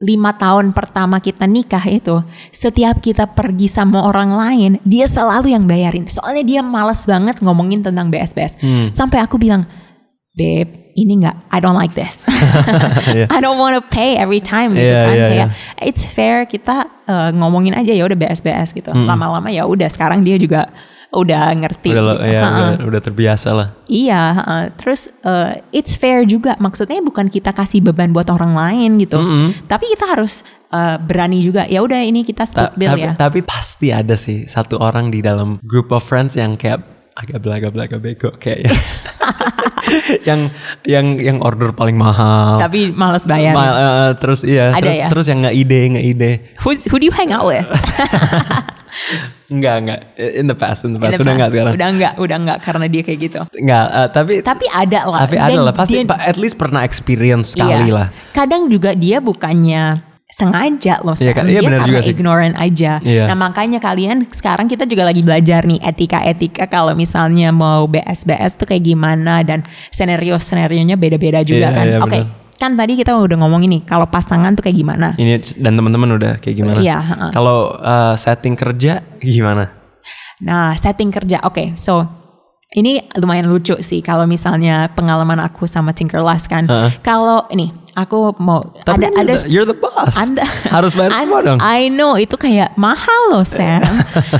lima 0.00 0.32
tahun 0.32 0.72
pertama 0.72 1.20
kita 1.20 1.44
nikah 1.44 1.84
itu, 1.84 2.24
setiap 2.48 3.04
kita 3.04 3.28
pergi 3.28 3.68
sama 3.68 4.00
orang 4.00 4.32
lain, 4.32 4.72
dia 4.80 5.04
selalu 5.04 5.52
yang 5.52 5.68
bayarin. 5.68 6.08
Soalnya 6.08 6.40
dia 6.40 6.60
males 6.64 7.04
banget 7.04 7.36
ngomongin 7.44 7.84
tentang 7.84 8.08
BSBS. 8.08 8.56
Sampai 8.90 9.20
aku 9.20 9.36
bilang, 9.36 9.60
babe, 10.32 10.88
ini 10.96 11.20
nggak, 11.20 11.52
I 11.52 11.60
don't 11.60 11.76
like 11.76 11.92
this. 11.92 12.24
I 13.34 13.38
don't 13.44 13.60
want 13.60 13.76
to 13.76 13.84
pay 13.92 14.16
every 14.16 14.40
time 14.40 14.72
gitu 14.72 14.88
Iya, 14.88 15.00
kan. 15.04 15.12
iya, 15.14 15.28
Kayak 15.28 15.48
it's 15.84 16.02
fair 16.08 16.48
kita 16.48 16.88
uh, 17.04 17.28
ngomongin 17.36 17.76
aja 17.76 17.92
ya 17.92 18.00
udah 18.08 18.16
BSBS 18.16 18.72
gitu. 18.72 18.88
Lama-lama 18.96 19.52
ya 19.52 19.68
udah 19.68 19.92
sekarang 19.92 20.24
dia 20.24 20.40
juga 20.40 20.72
udah 21.10 21.50
ngerti. 21.58 21.90
Udah, 21.90 22.22
gitu. 22.22 22.30
ya, 22.30 22.40
udah, 22.46 22.70
udah 22.86 23.00
terbiasa 23.02 23.48
lah. 23.50 23.68
Iya, 23.90 24.22
ha-ha. 24.38 24.58
terus 24.78 25.10
uh, 25.26 25.58
it's 25.74 25.98
fair 25.98 26.22
juga. 26.22 26.54
Maksudnya 26.62 27.02
bukan 27.02 27.26
kita 27.26 27.50
kasih 27.50 27.82
beban 27.82 28.14
buat 28.14 28.30
orang 28.30 28.54
lain 28.54 29.02
gitu. 29.02 29.18
Tapi 29.66 29.84
kita 29.90 30.06
harus 30.06 30.46
uh, 30.70 30.96
berani 31.02 31.42
juga. 31.42 31.66
Ya 31.66 31.82
udah 31.82 31.98
ini 31.98 32.22
kita 32.22 32.46
Ta- 32.46 32.70
split 32.70 32.72
bill 32.78 32.94
tapi, 32.94 33.02
ya. 33.02 33.12
tapi 33.18 33.40
pasti 33.42 33.90
ada 33.90 34.14
sih 34.14 34.46
satu 34.46 34.78
orang 34.78 35.10
di 35.10 35.18
dalam 35.18 35.58
group 35.66 35.90
of 35.90 36.06
friends 36.06 36.38
yang 36.38 36.54
kayak 36.54 36.78
agak 37.18 37.42
belaga-belaga 37.42 37.98
bego 37.98 38.30
kayak 38.38 38.70
yang 40.28 40.48
yang 40.86 41.18
yang 41.18 41.38
order 41.42 41.74
paling 41.74 41.98
mahal. 41.98 42.62
Tapi 42.62 42.94
males 42.94 43.26
bayar. 43.26 43.54
Ma- 43.58 43.74
eh, 43.74 44.10
terus 44.22 44.46
iya, 44.46 44.70
Ada 44.70 44.78
terus 44.78 44.94
ya? 44.96 45.08
terus 45.10 45.26
yang 45.26 45.38
nggak 45.42 45.56
ide 45.58 45.80
nggak 45.98 46.06
ide. 46.06 46.32
Who's, 46.62 46.86
who 46.86 47.02
do 47.02 47.06
you 47.10 47.14
hang 47.14 47.34
out 47.34 47.50
with? 47.50 47.66
Enggak 49.48 49.74
enggak 49.78 50.00
in 50.16 50.46
the 50.46 50.54
past 50.54 50.82
in 50.82 50.92
the 50.92 50.98
In 50.98 51.02
past 51.02 51.16
the 51.16 51.22
udah 51.22 51.34
enggak 51.34 51.50
sekarang. 51.50 51.72
Udah 51.74 51.88
enggak, 51.88 52.12
udah 52.16 52.36
enggak 52.38 52.58
karena 52.60 52.86
dia 52.86 53.02
kayak 53.02 53.18
gitu. 53.20 53.40
Enggak, 53.52 53.86
eh, 53.88 54.08
tapi 54.08 54.32
Tapi 54.40 54.64
ada 54.66 55.00
lah. 55.04 55.20
tapi 55.24 55.36
ada 55.36 55.60
lah 55.60 55.72
pasti 55.72 55.98
dia- 55.98 56.22
at 56.22 56.36
least 56.36 56.54
pernah 56.54 56.80
experience 56.80 57.52
sekali 57.52 57.88
Iya. 57.88 57.96
lah. 57.96 58.06
Kadang 58.30 58.66
juga 58.66 58.92
dia 58.92 59.18
bukannya 59.18 60.06
sengaja 60.30 61.02
loh 61.02 61.12
Iya, 61.12 61.26
Sam. 61.26 61.34
kan? 61.34 61.44
Iya, 61.44 61.50
dia 61.50 61.60
benar 61.60 61.74
karena 61.76 61.88
juga 61.90 62.00
sih. 62.00 62.12
ignorant 62.12 62.54
aja. 62.56 62.92
Iya. 63.00 63.24
Nah 63.26 63.36
makanya 63.40 63.78
kalian 63.78 64.22
sekarang 64.24 64.64
kita 64.64 64.86
juga 64.86 65.02
lagi 65.02 65.20
belajar 65.20 65.66
nih 65.66 65.82
etika-etika 65.82 66.64
kalau 66.66 66.94
misalnya 66.94 67.50
mau 67.50 67.82
BS-BS 67.84 68.54
tuh 68.54 68.64
kayak 68.64 68.84
gimana 68.84 69.42
dan 69.42 69.66
senario-senarionya 69.90 70.94
beda-beda 70.94 71.42
juga 71.42 71.66
Iya, 71.66 71.70
kan. 71.72 71.84
iya, 71.84 71.98
Oke, 71.98 72.10
benar. 72.12 72.26
Kan 72.60 72.76
tadi 72.76 72.92
kita 72.92 73.16
udah 73.16 73.40
ngomong 73.40 73.64
ini 73.64 73.80
kalau 73.82 74.04
pasangan 74.04 74.52
tuh 74.52 74.68
kayak 74.68 74.76
gimana. 74.76 75.16
Ini 75.16 75.40
dan 75.56 75.74
teman-teman 75.74 76.20
udah 76.20 76.32
kayak 76.36 76.54
gimana? 76.54 76.78
Iya, 76.78 77.00
heeh. 77.00 77.30
Kalau 77.32 77.74
eh, 77.74 78.14
setting 78.20 78.52
kerja 78.52 79.00
gimana? 79.16 79.72
Nah, 80.44 80.76
setting 80.76 81.08
kerja. 81.08 81.40
Oke, 81.42 81.72
so 81.72 82.04
ini 82.70 83.02
lumayan 83.18 83.50
lucu 83.50 83.74
sih 83.82 83.98
kalau 83.98 84.30
misalnya 84.30 84.92
pengalaman 84.94 85.42
aku 85.42 85.66
sama 85.66 85.90
Tinkerlust 85.90 86.46
kan. 86.46 86.68
Heeh. 86.68 87.02
Kalau 87.02 87.48
ini 87.50 87.72
aku 87.92 88.32
mau 88.38 88.62
Tapi 88.80 89.04
ada 89.04 89.10
you're 89.10 89.18
ada 89.18 89.32
the- 89.34 89.48
you're 89.50 89.68
the 89.68 89.74
boss. 89.74 90.14
Anda 90.14 90.46
Harus 90.70 90.94
bayar 90.94 91.12
semua 91.18 91.40
dong. 91.42 91.58
I 91.58 91.90
know 91.90 92.14
itu 92.14 92.38
kayak 92.38 92.76
mahal 92.78 93.34
loh 93.34 93.42
Sam. 93.56 93.82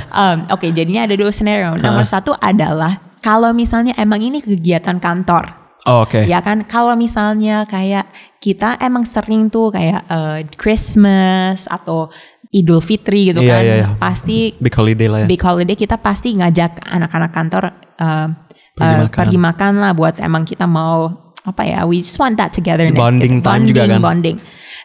Um, 0.09 0.47
Oke 0.49 0.71
jadinya 0.71 1.03
ada 1.03 1.13
dua 1.13 1.29
scenario. 1.29 1.75
Nomor 1.75 2.07
satu 2.07 2.31
adalah 2.39 3.01
kalau 3.19 3.51
misalnya 3.51 3.93
emang 3.99 4.23
ini 4.23 4.41
kegiatan 4.41 4.97
kantor. 4.97 5.60
Oh, 5.83 6.05
oke. 6.05 6.29
Ya 6.29 6.39
kan 6.39 6.61
kalau 6.63 6.93
misalnya 6.93 7.65
kayak 7.65 8.05
kita 8.37 8.77
emang 8.77 9.01
sering 9.01 9.49
tuh 9.49 9.73
kayak 9.73 10.05
eh, 10.05 10.39
Christmas 10.53 11.65
atau 11.65 12.09
Idul 12.51 12.83
Fitri 12.83 13.31
gitu 13.31 13.39
Iya, 13.39 13.53
kan. 13.55 13.63
iya, 13.63 13.75
iya. 13.79 13.87
Pasti 13.95 14.53
Big 14.59 14.75
holiday 14.75 15.07
lah 15.07 15.19
ya. 15.23 15.27
big 15.27 15.39
holiday 15.39 15.73
kita 15.73 15.95
pasti 15.97 16.35
ngajak 16.35 16.83
anak-anak 16.83 17.31
kantor 17.31 17.63
uh, 17.97 18.27
Pergi 18.71 18.91
uh, 18.91 18.99
makan. 19.07 19.17
pergi 19.23 19.37
makan 19.39 19.71
lah 19.79 19.91
buat 19.91 20.15
emang 20.19 20.43
kita 20.43 20.67
mau 20.67 21.09
apa 21.41 21.63
ya 21.63 21.87
we 21.87 22.03
just 22.03 22.19
want 22.19 22.35
that 22.35 22.51
togetherness 22.51 22.93
Bonding 22.93 23.39
gitu. 23.39 23.47
time 23.47 23.63
juga 23.65 23.83
kan. 23.87 24.01
bonding 24.03 24.37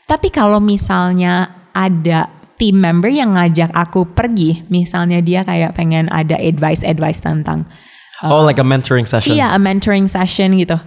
tapi 0.07 0.29
kalau 0.31 0.57
misalnya 0.57 1.51
ada 1.75 2.31
team 2.57 2.81
member 2.81 3.11
yang 3.11 3.35
ngajak 3.37 3.69
aku 3.75 4.09
pergi 4.09 4.65
misalnya 4.71 5.21
dia 5.21 5.43
kayak 5.43 5.75
pengen 5.75 6.07
ada 6.09 6.39
advice 6.39 6.81
advice 6.81 7.21
oh, 8.25 8.45
like 8.45 8.57
a 8.57 8.65
mentoring 8.65 9.05
session. 9.05 9.35
iya 9.37 9.53
a 9.53 9.59
mentoring 9.61 10.09
session 10.09 10.57
gitu 10.57 10.79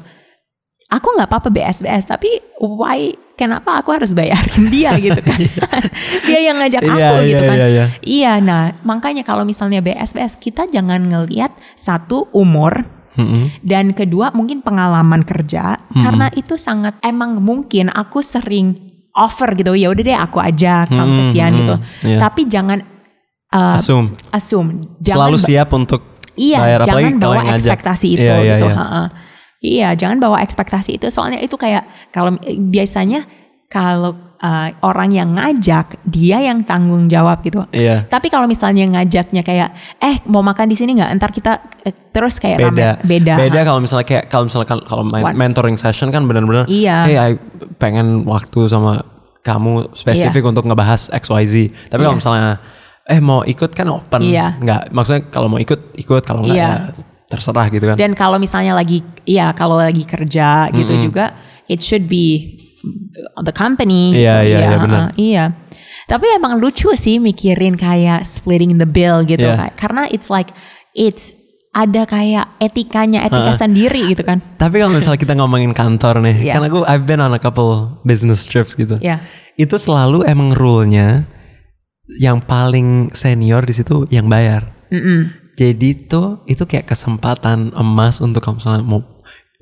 aku 0.89 1.07
nggak 1.13 1.29
apa-apa 1.29 1.49
BS-BS 1.53 2.09
tapi 2.09 2.29
why 2.57 3.13
kenapa 3.37 3.79
aku 3.79 3.93
harus 3.93 4.11
bayarin 4.11 4.65
dia 4.73 4.97
gitu 4.97 5.21
kan 5.21 5.37
dia 6.27 6.39
yang 6.41 6.57
ngajak 6.57 6.81
aku 6.81 6.97
Iya, 6.97 7.09
gitu 7.23 7.43
iya, 7.43 7.49
kan 7.49 7.57
iya, 7.57 7.67
iya. 7.69 7.85
iya 8.01 8.33
nah 8.41 8.73
makanya 8.81 9.21
kalau 9.21 9.45
misalnya 9.45 9.85
BS-BS 9.85 10.41
kita 10.41 10.65
jangan 10.67 11.05
ngelihat 11.05 11.53
satu 11.77 12.27
umur 12.33 12.83
Mm-mm. 13.17 13.61
dan 13.65 13.93
kedua 13.93 14.33
mungkin 14.33 14.61
pengalaman 14.61 15.25
kerja 15.25 15.77
karena 15.97 16.29
itu 16.37 16.55
sangat 16.61 16.93
emang 17.01 17.41
mungkin 17.41 17.89
aku 17.89 18.21
sering 18.21 18.77
offer 19.17 19.57
gitu 19.57 19.73
ya 19.73 19.89
udah 19.89 20.03
deh 20.05 20.15
aku 20.17 20.37
ajak 20.39 20.87
kamu 20.93 21.03
Mm-mm, 21.09 21.19
kesian 21.25 21.51
gitu 21.57 21.75
iya. 22.05 22.17
tapi 22.21 22.45
jangan 22.45 22.79
uh, 23.51 23.75
Assume. 23.75 24.13
assume 24.29 24.69
jangan 25.01 25.17
Selalu 25.25 25.37
siap 25.41 25.69
untuk 25.73 26.01
Iya, 26.39 26.57
bayar 26.57 26.79
jangan 26.81 27.13
kalau 27.13 27.35
bawa 27.35 27.41
ekspektasi 27.51 28.07
itu 28.09 28.23
Iya, 28.23 28.35
iya, 28.39 28.55
gitu. 28.55 28.65
iya. 28.65 28.75
ha-ha. 28.75 29.03
Iya, 29.59 29.89
jangan 29.93 30.17
bawa 30.17 30.37
ekspektasi 30.39 30.95
itu. 30.95 31.07
Soalnya 31.09 31.37
itu 31.37 31.53
kayak 31.53 31.83
kalau 32.09 32.39
biasanya 32.65 33.27
kalau 33.67 34.15
uh, 34.39 34.69
orang 34.81 35.11
yang 35.11 35.29
ngajak 35.29 35.99
dia 36.01 36.39
yang 36.39 36.63
tanggung 36.63 37.05
jawab 37.05 37.43
gitu. 37.43 37.67
Iya. 37.69 38.07
Tapi 38.07 38.31
kalau 38.31 38.47
misalnya 38.47 38.87
ngajaknya 38.89 39.43
kayak, 39.43 39.69
eh 39.99 40.15
mau 40.25 40.39
makan 40.39 40.65
di 40.65 40.73
sini 40.73 40.95
nggak? 40.95 41.11
Ntar 41.13 41.29
kita 41.29 41.53
eh, 41.83 41.93
terus 42.09 42.39
kayak 42.39 42.57
beda 42.65 42.89
rame. 42.97 43.05
beda. 43.05 43.33
beda 43.37 43.59
kalau 43.61 43.79
misalnya 43.79 44.07
kayak 44.07 44.25
kalau 44.25 44.47
misalnya 44.47 44.65
kan- 44.65 44.85
kalau 44.87 45.03
What? 45.05 45.35
mentoring 45.35 45.75
session 45.75 46.09
kan 46.09 46.23
benar-benar 46.23 46.65
Iya. 46.65 46.97
hey 47.05 47.15
I 47.19 47.31
pengen 47.75 48.25
waktu 48.25 48.65
sama 48.65 49.03
kamu 49.39 49.93
spesifik 49.93 50.43
untuk 50.43 50.65
ngebahas 50.65 51.11
XYZ 51.11 51.69
tapi 51.87 52.01
kalau 52.01 52.15
Iya. 52.15 52.19
misalnya 52.19 52.49
eh 53.09 53.17
mau 53.19 53.41
ikut 53.41 53.73
kan 53.73 53.89
open 53.89 54.21
Iya. 54.21 54.55
nggak 54.55 54.93
maksudnya 54.93 55.21
kalau 55.27 55.49
mau 55.49 55.57
ikut 55.57 55.97
ikut 55.97 56.21
kalau 56.21 56.45
nggak 56.45 56.53
Iya. 56.55 56.69
ya 56.69 56.93
terserah 57.25 57.69
gitu 57.69 57.85
kan 57.85 57.97
Dan 57.97 58.13
kalau 58.13 58.37
misalnya 58.37 58.73
lagi, 58.73 59.05
iya 59.23 59.53
kalau 59.53 59.77
lagi 59.77 60.01
kerja 60.01 60.65
gitu 60.73 60.97
juga, 60.99 61.29
it 61.65 61.77
should 61.77 62.05
be 62.05 62.57
the 63.37 63.53
company. 63.53 64.17
Iya, 64.17 64.41
gitu. 64.41 64.49
iya, 64.49 64.57
iya, 64.57 64.67
ha-ha. 64.67 64.81
benar. 64.81 65.01
Iya. 65.13 65.43
Tapi 66.05 66.25
emang 66.33 66.57
lucu 66.57 66.89
sih 66.95 67.21
mikirin 67.21 67.77
kayak 67.77 68.25
splitting 68.25 68.81
the 68.81 68.89
bill 68.89 69.21
gitu 69.21 69.45
Iya. 69.45 69.69
Kak. 69.69 69.71
karena 69.77 70.09
it's 70.09 70.33
like 70.33 70.49
it's 70.93 71.37
ada 71.69 72.09
kayak 72.09 72.49
etikanya 72.57 73.21
etika 73.21 73.53
sendiri 73.53 74.09
gitu 74.09 74.25
kan. 74.25 74.41
Tapi 74.57 74.81
kalau 74.81 74.89
misalnya 74.89 75.21
kita 75.21 75.37
ngomongin 75.37 75.69
kantor 75.69 76.25
nih, 76.25 76.49
Iya. 76.49 76.53
kan 76.57 76.65
aku 76.65 76.81
I've 76.89 77.05
been 77.05 77.21
on 77.21 77.29
a 77.29 77.37
couple 77.37 78.01
business 78.01 78.49
trips 78.49 78.73
gitu. 78.73 78.97
Iya. 78.97 79.21
Itu 79.53 79.77
selalu 79.77 80.25
emang 80.25 80.49
rule-nya 80.49 81.29
yang 82.17 82.41
paling 82.41 83.13
senior 83.13 83.61
di 83.61 83.73
situ 83.73 84.09
yang 84.09 84.25
bayar. 84.25 84.65
Mm-mm. 84.89 85.29
Jadi 85.53 86.07
tuh 86.07 86.41
itu 86.45 86.63
kayak 86.63 86.87
kesempatan 86.87 87.75
emas 87.75 88.17
untuk 88.17 88.39
kalau 88.39 88.57
misalnya 88.57 88.81
mau 88.81 89.03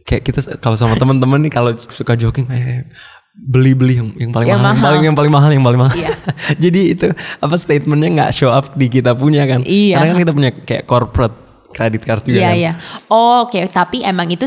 kayak 0.06 0.24
kita 0.24 0.40
kalau 0.62 0.78
sama 0.78 0.96
teman-teman 0.96 1.42
nih 1.42 1.52
kalau 1.52 1.74
suka 1.76 2.14
jogging 2.14 2.48
kayak 2.48 2.88
beli-beli 3.36 3.98
yang 3.98 4.10
yang 4.18 4.32
paling 4.32 4.48
Yang 4.48 4.58
mahal, 4.58 4.66
yang 4.66 4.74
mahal. 4.74 4.86
paling 4.86 5.02
yang 5.04 5.16
paling 5.16 5.34
mahal, 5.34 5.50
yang 5.52 5.66
paling 5.66 5.82
mahal. 5.82 5.96
Iya. 5.96 6.14
Jadi 6.64 6.82
itu 6.94 7.08
apa 7.38 7.56
statementnya 7.56 8.10
nggak 8.14 8.32
show 8.32 8.50
up 8.50 8.74
di 8.74 8.88
kita 8.88 9.14
punya 9.14 9.44
kan? 9.44 9.62
Iya. 9.62 10.00
Karena 10.00 10.10
kan 10.10 10.20
kita 10.22 10.34
punya 10.34 10.52
kayak 10.54 10.84
corporate 10.86 11.36
credit 11.68 12.02
card 12.02 12.24
juga 12.24 12.40
Iya 12.40 12.48
kan. 12.48 12.56
iya. 12.56 12.72
Oh, 13.10 13.44
Oke, 13.44 13.66
tapi 13.68 14.02
emang 14.02 14.30
itu 14.30 14.46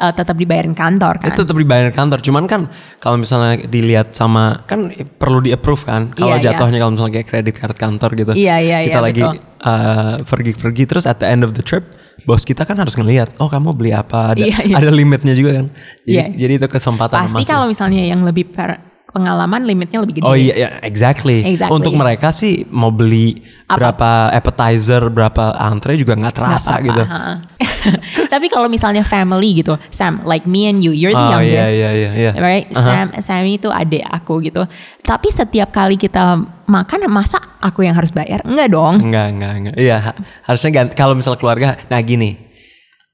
uh, 0.00 0.12
tetap 0.14 0.34
dibayarin 0.34 0.74
kantor 0.74 1.22
kan. 1.22 1.28
Itu 1.30 1.46
tetap 1.46 1.58
dibayar 1.58 1.90
kantor. 1.94 2.18
Cuman 2.24 2.44
kan 2.50 2.66
kalau 2.98 3.20
misalnya 3.20 3.62
dilihat 3.66 4.14
sama 4.14 4.66
kan 4.66 4.90
perlu 5.18 5.44
di 5.44 5.54
approve 5.54 5.84
kan. 5.86 6.10
Kalau 6.14 6.34
Iya, 6.34 6.40
iya. 6.40 6.44
jatuhnya 6.54 6.78
kalau 6.82 6.92
misalnya 6.98 7.12
kayak 7.20 7.28
credit 7.30 7.54
card 7.54 7.76
kantor 7.78 8.10
gitu. 8.18 8.32
Iya, 8.34 8.56
iya, 8.58 8.78
Kita 8.82 8.98
iya, 8.98 9.06
lagi 9.06 9.22
uh, 9.22 10.14
pergi-pergi 10.26 10.84
terus 10.88 11.04
at 11.06 11.22
the 11.22 11.28
end 11.28 11.46
of 11.46 11.54
the 11.54 11.62
trip 11.62 11.86
bos 12.22 12.46
kita 12.46 12.62
kan 12.62 12.78
harus 12.78 12.94
ngelihat 12.94 13.34
oh 13.42 13.50
kamu 13.50 13.74
beli 13.74 13.90
apa 13.90 14.38
ada, 14.38 14.38
Iya, 14.38 14.58
iya. 14.62 14.74
ada 14.78 14.90
limitnya 14.94 15.34
juga 15.34 15.62
kan. 15.62 15.66
Jadi, 16.06 16.14
Iya. 16.14 16.24
jadi 16.34 16.52
itu 16.62 16.66
kesempatan 16.70 17.18
Pasti 17.26 17.42
kalau 17.46 17.66
misalnya 17.66 18.02
yang 18.06 18.22
lebih 18.22 18.54
per 18.54 18.94
pengalaman 19.14 19.62
limitnya 19.62 20.02
lebih 20.02 20.18
gede. 20.18 20.26
Oh 20.26 20.34
iya, 20.34 20.54
iya, 20.58 20.68
exactly. 20.82 21.46
Exactly. 21.46 21.70
Untuk 21.70 21.94
mereka 21.94 22.34
sih 22.34 22.66
mau 22.74 22.90
beli 22.90 23.38
Apa? 23.70 23.78
berapa 23.78 24.10
appetizer, 24.34 25.06
berapa 25.06 25.54
antre 25.54 25.94
juga 25.94 26.18
nggak 26.18 26.34
terasa 26.34 26.82
gitu. 26.82 26.98
ha. 26.98 27.46
Tapi 28.32 28.46
kalau 28.48 28.66
misalnya 28.66 29.02
family 29.02 29.60
gitu, 29.60 29.76
Sam, 29.88 30.24
like 30.24 30.44
me 30.44 30.66
and 30.66 30.80
you, 30.80 30.92
you're 30.92 31.12
the 31.12 31.20
Oh, 31.20 31.38
youngest, 31.38 31.70
iya, 31.70 31.90
iya, 31.92 32.10
iya. 32.12 32.30
right? 32.36 32.66
Sam, 32.72 33.12
Sammy 33.18 33.56
itu 33.56 33.68
adik 33.68 34.04
aku 34.04 34.40
gitu. 34.40 34.64
Tapi 35.00 35.28
setiap 35.28 35.70
kali 35.70 35.94
kita 35.94 36.36
makan, 36.64 37.08
masa 37.08 37.36
aku 37.60 37.84
yang 37.84 37.94
harus 37.94 38.10
bayar? 38.10 38.40
Enggak 38.42 38.72
dong. 38.72 39.00
Enggak, 39.00 39.26
enggak, 39.30 39.52
enggak. 39.56 39.74
Iya, 39.76 39.96
ha- 40.00 40.18
harusnya 40.44 40.70
ganti. 40.72 40.92
Kalau 40.94 41.14
misal 41.14 41.36
keluarga, 41.36 41.76
nah 41.86 42.00
gini. 42.00 42.36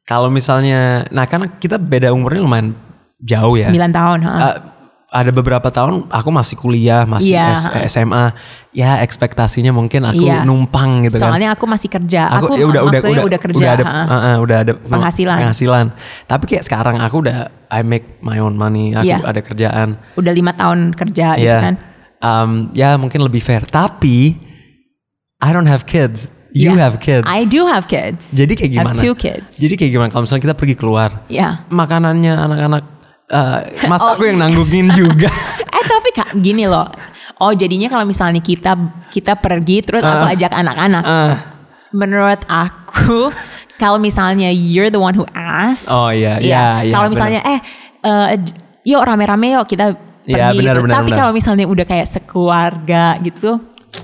Kalau 0.04 0.26
misalnya, 0.26 1.06
nah 1.10 1.26
kan 1.26 1.46
kita 1.58 1.78
beda 1.78 2.10
umurnya 2.10 2.42
lumayan 2.42 2.74
jauh 3.22 3.54
ya. 3.54 3.70
9 3.70 3.90
tahun, 3.94 4.18
ha. 4.26 4.32
Eh, 4.34 4.56
ada 5.10 5.34
beberapa 5.34 5.66
tahun 5.68 6.06
aku 6.06 6.30
masih 6.30 6.54
kuliah, 6.54 7.02
masih 7.02 7.34
Iya. 7.34 7.50
S- 7.58 7.98
SMA. 7.98 8.30
Ya 8.70 9.02
ekspektasinya 9.02 9.74
mungkin 9.74 10.06
aku 10.06 10.22
Iya. 10.22 10.46
numpang 10.46 11.02
gitu 11.02 11.18
kan. 11.18 11.34
Soalnya 11.34 11.50
aku 11.50 11.66
masih 11.66 11.90
kerja. 11.90 12.30
Aku, 12.30 12.54
ya 12.54 12.62
udah 12.62 12.86
udah 12.86 13.00
maksudnya 13.02 13.26
udah 13.26 13.40
kerja. 13.42 13.58
udah 13.58 13.70
ada 13.74 13.84
uh, 13.84 14.14
uh, 14.14 14.36
udah 14.38 14.56
ada 14.62 14.72
peng- 14.78 14.86
Penghasilan. 14.94 15.38
penghasilan. 15.42 15.86
Tapi 16.24 16.44
kayak 16.46 16.62
sekarang 16.62 17.02
aku 17.02 17.26
udah 17.26 17.50
I 17.66 17.82
make 17.82 18.22
my 18.22 18.38
own 18.38 18.54
money, 18.54 18.94
aku 18.94 19.10
Iya. 19.10 19.18
ada 19.26 19.40
kerjaan. 19.42 19.88
Udah 20.14 20.30
lima 20.30 20.54
tahun 20.54 20.94
kerja 20.94 21.34
gitu 21.34 21.42
Iya. 21.42 21.58
kan. 21.58 21.74
Um, 22.22 22.50
ya 22.70 22.94
mungkin 22.94 23.18
lebih 23.20 23.42
fair. 23.42 23.66
Tapi 23.66 24.38
I 25.42 25.50
don't 25.50 25.66
have 25.66 25.82
kids. 25.84 26.30
You 26.52 26.74
Iya. 26.74 26.82
have 26.84 26.96
kids. 26.98 27.26
I 27.26 27.46
do 27.46 27.66
have 27.66 27.86
kids. 27.86 28.30
Jadi 28.30 28.54
kayak 28.54 28.70
gimana? 28.70 28.94
Have 28.94 28.98
two 29.00 29.14
kids. 29.14 29.58
Jadi 29.58 29.74
kayak 29.74 29.90
gimana 29.90 30.08
kalau 30.10 30.22
misalnya 30.22 30.46
kita 30.46 30.54
pergi 30.54 30.74
keluar, 30.74 31.26
Ya. 31.26 31.62
makanannya 31.66 32.34
anak-anak, 32.36 32.82
eh, 33.30 33.58
mas 33.86 34.02
Oh, 34.02 34.12
aku 34.12 34.26
yang 34.26 34.38
nanggungin 34.38 34.90
juga. 34.90 35.30
Eh 35.70 35.84
tapi 35.86 36.10
kak 36.10 36.36
gini 36.36 36.66
loh. 36.66 36.90
Oh 37.38 37.54
jadinya 37.54 37.88
kalau 37.88 38.04
misalnya 38.04 38.38
kita 38.38 38.76
kita 39.08 39.32
pergi 39.34 39.80
terus 39.80 40.02
aku 40.02 40.28
ajak 40.28 40.52
anak-anak. 40.52 41.02
Ah. 41.02 41.34
Menurut 41.90 42.42
aku 42.44 43.32
kalau 43.76 43.96
misalnya 43.96 44.50
you're 44.50 44.90
the 44.90 45.00
one 45.00 45.14
who 45.14 45.24
ask. 45.32 45.88
Oh, 45.88 46.12
iya, 46.12 46.36
iya, 46.36 46.84
iya, 46.84 46.92
Kalau 46.92 47.08
misalnya 47.08 47.40
eh 47.40 47.58
eh, 48.02 48.36
yuk 48.84 49.00
rame-rame 49.00 49.56
yuk 49.56 49.64
kita 49.64 49.96
Iya, 50.20 50.52
pergi. 50.52 50.58
benar, 50.60 50.74
gitu. 50.76 50.84
benar, 50.84 50.94
Tapi 51.00 51.10
kalau 51.12 51.32
misalnya 51.32 51.64
udah 51.64 51.86
kayak 51.88 52.06
sekeluarga 52.06 53.16
gitu, 53.20 53.56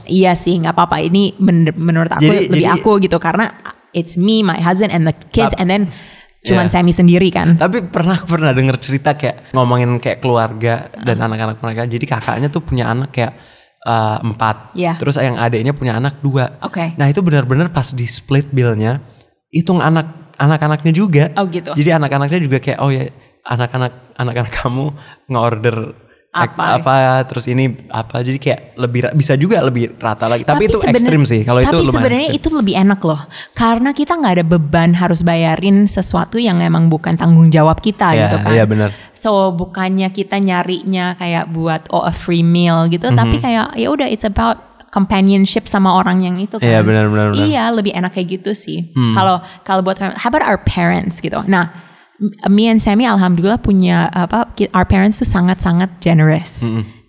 iya 0.08 0.32
sih 0.32 0.56
nggak 0.56 0.72
apa-apa. 0.72 1.04
Ini 1.04 1.36
men- 1.36 1.76
menurut 1.76 2.08
aku 2.08 2.24
Jadi- 2.24 2.48
lebih 2.48 2.62
jadi- 2.62 2.72
aku 2.72 2.90
gitu 2.98 3.20
karena 3.20 3.52
it's 3.92 4.16
me, 4.16 4.40
my 4.40 4.56
husband 4.56 4.90
and 4.90 5.04
the 5.04 5.14
kids, 5.28 5.52
and 5.56 5.68
then 5.68 5.92
cuman 6.46 6.70
Iya. 6.70 6.72
Sammy 6.78 6.92
sendiri 6.94 7.28
kan. 7.34 7.58
Tapi 7.58 7.90
pernah 7.90 8.14
pernah 8.22 8.54
denger 8.54 8.78
cerita 8.78 9.18
kayak 9.18 9.50
ngomongin 9.50 9.98
kayak 9.98 10.22
keluarga 10.22 10.86
dan 11.02 11.18
anak-anak 11.18 11.58
mereka. 11.58 11.82
Jadi 11.90 12.04
kakaknya 12.06 12.48
tuh 12.48 12.62
punya 12.62 12.86
anak 12.86 13.10
kayak 13.10 13.34
eh, 13.82 14.18
empat. 14.22 14.78
Iya. 14.78 14.94
Terus 14.96 15.18
yang 15.18 15.36
adiknya 15.36 15.74
punya 15.74 15.98
anak 15.98 16.22
dua. 16.22 16.62
Oke. 16.62 16.94
Nah 16.94 17.10
itu 17.10 17.18
benar-benar 17.20 17.74
pas 17.74 17.90
di 17.90 18.06
split 18.06 18.54
billnya, 18.54 19.02
hitung 19.50 19.82
anak 19.82 20.34
anak-anaknya 20.38 20.92
juga. 20.94 21.24
Oh, 21.34 21.48
gitu. 21.48 21.72
Jadi 21.74 21.90
anak-anaknya 21.96 22.40
juga 22.40 22.58
kayak 22.62 22.78
oh 22.78 22.92
ya 22.92 23.08
anak-anak 23.46 23.92
anak-anak 24.18 24.52
kamu 24.52 24.84
nge-order 25.30 25.76
Apa? 26.38 26.64
apa 26.76 26.94
terus 27.24 27.46
ini 27.46 27.64
apa 27.88 28.20
jadi 28.20 28.36
kayak 28.36 28.60
lebih 28.76 29.00
bisa 29.12 29.32
juga 29.34 29.60
lebih 29.60 29.96
rata 29.96 30.26
lagi 30.26 30.42
tapi, 30.42 30.66
itu 30.66 30.76
sebener- 30.76 30.94
ekstrim 30.94 31.22
sih 31.22 31.40
kalau 31.42 31.58
itu 31.58 31.72
tapi 31.72 31.86
sebenarnya 31.86 32.28
itu 32.30 32.48
lebih 32.50 32.74
enak 32.76 33.00
loh 33.00 33.20
karena 33.52 33.90
kita 33.90 34.12
nggak 34.12 34.32
ada 34.34 34.44
beban 34.46 34.92
harus 34.92 35.20
bayarin 35.20 35.86
sesuatu 35.86 36.36
yang 36.36 36.60
emang 36.60 36.86
bukan 36.86 37.14
tanggung 37.14 37.48
jawab 37.48 37.78
kita 37.78 38.12
Iya, 38.12 38.20
gitu 38.22 38.36
kan 38.38 38.52
iya 38.52 38.64
benar. 38.64 38.90
so 39.12 39.30
bukannya 39.50 40.08
kita 40.08 40.36
nyarinya 40.36 41.14
kayak 41.14 41.48
buat 41.48 41.88
oh 41.88 42.02
a 42.02 42.12
free 42.12 42.44
meal 42.44 42.84
gitu 42.86 43.06
Mhm. 43.06 43.16
tapi 43.16 43.36
kayak 43.38 43.72
ya 43.72 43.88
udah 43.88 44.04
it's 44.04 44.22
about 44.22 44.60
companionship 44.90 45.64
sama 45.64 45.92
orang 45.92 46.20
yang 46.20 46.36
itu 46.36 46.56
kan 46.56 46.64
Iya, 46.64 46.80
benar, 46.80 47.06
benar, 47.06 47.26
benar. 47.30 47.44
iya 47.44 47.68
lebih 47.68 47.92
enak 47.92 48.12
kayak 48.12 48.40
gitu 48.40 48.52
sih 48.52 48.90
Hmm. 48.90 49.12
kalau 49.12 49.36
kalau 49.60 49.80
buat 49.80 49.96
how 49.96 50.26
about 50.26 50.40
our 50.40 50.56
parents 50.58 51.20
gitu 51.20 51.36
nah 51.44 51.68
me 52.48 52.68
and 52.68 52.80
Sammy 52.80 53.04
alhamdulillah 53.04 53.60
punya 53.60 54.08
apa 54.08 54.48
our 54.72 54.86
parents 54.88 55.20
tuh 55.20 55.28
sangat 55.28 55.60
sangat 55.60 55.92
generous 56.00 56.64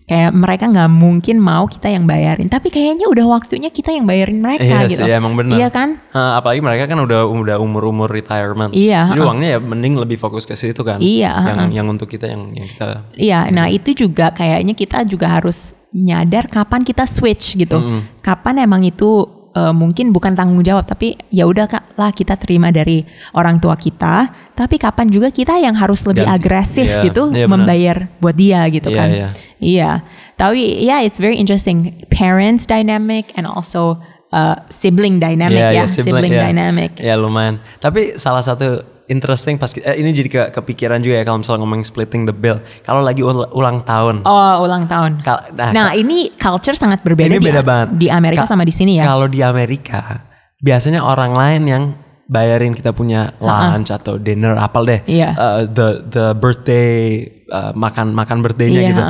kayak 0.08 0.32
mereka 0.32 0.72
nggak 0.72 0.88
mungkin 0.88 1.36
mau 1.36 1.68
kita 1.68 1.92
yang 1.92 2.08
bayarin 2.08 2.48
tapi 2.48 2.72
kayaknya 2.72 3.12
udah 3.12 3.28
waktunya 3.28 3.68
kita 3.68 3.92
yang 3.92 4.08
bayarin 4.08 4.40
mereka 4.40 4.64
Iya 4.64 4.88
gitu 4.88 5.04
sih, 5.04 5.12
emang 5.12 5.36
benar. 5.36 5.60
iya 5.60 5.68
kan 5.68 6.00
Hah, 6.16 6.40
apalagi 6.40 6.64
mereka 6.64 6.88
kan 6.88 6.96
udah 7.04 7.28
udah 7.28 7.60
umur-umur 7.60 8.08
retirement. 8.08 8.72
Iya, 8.72 9.12
Jadi 9.12 9.20
ha. 9.20 9.28
uangnya 9.28 9.50
ya 9.56 9.60
mending 9.60 10.00
lebih 10.00 10.16
fokus 10.16 10.48
ke 10.48 10.56
situ 10.56 10.80
kan. 10.88 11.04
Iya, 11.04 11.36
Yang 11.52 11.60
ha. 11.60 11.68
yang 11.76 11.88
untuk 11.92 12.08
kita 12.08 12.24
yang 12.24 12.56
yang 12.56 12.68
kita 12.72 12.88
Iya, 13.20 13.40
nah 13.52 13.68
itu 13.68 13.92
juga 13.92 14.32
kayaknya 14.32 14.80
kita 14.80 15.04
juga 15.04 15.28
harus 15.28 15.76
nyadar 15.92 16.48
kapan 16.48 16.88
kita 16.88 17.04
switch 17.04 17.60
gitu. 17.60 17.76
Kapan 18.24 18.64
emang 18.64 18.88
itu 18.88 19.28
eh, 19.52 19.76
mungkin 19.76 20.16
bukan 20.16 20.40
tanggung 20.40 20.64
jawab 20.64 20.88
tapi 20.88 21.20
ya 21.36 21.44
udah 21.44 21.68
Kak, 21.68 22.00
lah 22.00 22.16
kita 22.16 22.40
terima 22.40 22.72
dari 22.72 23.04
orang 23.36 23.60
tua 23.60 23.76
kita, 23.76 24.32
tapi 24.58 24.76
kapan 24.76 25.06
juga 25.08 25.30
kita 25.30 25.54
yang 25.56 25.72
harus 25.72 26.02
lebih 26.04 26.26
Ganti. 26.26 26.34
agresif 26.36 26.90
Iya, 26.90 27.06
gitu 27.06 27.30
iya 27.30 27.46
benar. 27.46 27.54
membayar 27.54 27.98
buat 28.18 28.34
dia 28.34 28.66
gitu 28.68 28.90
Iya, 28.90 28.98
kan. 28.98 29.10
iya. 29.14 29.30
Iya. 29.58 29.92
Tapi 30.34 30.62
ya 30.82 31.00
it's 31.00 31.18
very 31.18 31.38
interesting 31.38 31.78
parents 32.10 32.66
dynamic 32.66 33.30
and 33.34 33.46
also 33.46 34.02
uh, 34.30 34.58
sibling 34.68 35.18
dynamic 35.18 35.62
Iya, 35.62 35.70
ya, 35.72 35.76
iya, 35.78 35.86
sibling, 35.86 36.34
iya. 36.34 36.50
dynamic. 36.50 36.98
Ya 36.98 37.14
lumayan. 37.14 37.62
Tapi 37.78 38.18
salah 38.18 38.42
satu 38.42 38.82
interesting 39.08 39.56
pas 39.56 39.72
eh, 39.74 39.96
ini 39.96 40.12
jadi 40.12 40.28
ke, 40.28 40.42
kepikiran 40.52 41.00
juga 41.00 41.16
ya 41.16 41.24
kalau 41.24 41.40
misalnya 41.40 41.62
ngomong 41.62 41.80
splitting 41.82 42.26
the 42.26 42.34
bill. 42.34 42.58
Kalau 42.82 43.00
lagi 43.00 43.22
ul- 43.22 43.48
ulang 43.52 43.82
tahun. 43.82 44.26
Oh, 44.26 44.62
ulang 44.62 44.84
tahun. 44.84 45.22
Kal- 45.22 45.54
nah, 45.54 45.72
Nah, 45.72 45.88
ini 45.94 46.34
culture 46.34 46.76
sangat 46.76 47.02
berbeda 47.02 47.30
Ini 47.30 47.40
di, 47.40 47.46
beda 47.46 47.62
banget. 47.62 47.88
di 47.96 48.08
Amerika 48.10 48.44
Ka- 48.44 48.52
sama 48.52 48.62
di 48.62 48.74
sini 48.74 49.00
ya. 49.00 49.06
Kalau 49.06 49.26
di 49.26 49.40
Amerika 49.40 50.28
biasanya 50.58 51.02
orang 51.02 51.32
lain 51.32 51.62
yang 51.66 51.84
bayarin 52.28 52.76
kita 52.76 52.92
punya 52.92 53.34
lunch 53.40 53.90
atau 53.90 54.20
dinner 54.20 54.60
apal 54.60 54.84
deh. 54.84 55.02
Iya. 55.08 55.30
Uh, 55.34 55.62
the 55.68 55.88
the 56.12 56.26
birthday 56.36 57.24
uh, 57.50 57.72
makan 57.74 58.12
makan 58.12 58.44
birthday-nya 58.44 58.82
Iya, 58.84 58.90
gitu. 58.92 59.04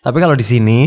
Tapi 0.00 0.18
kalau 0.20 0.36
di 0.36 0.44
sini 0.44 0.78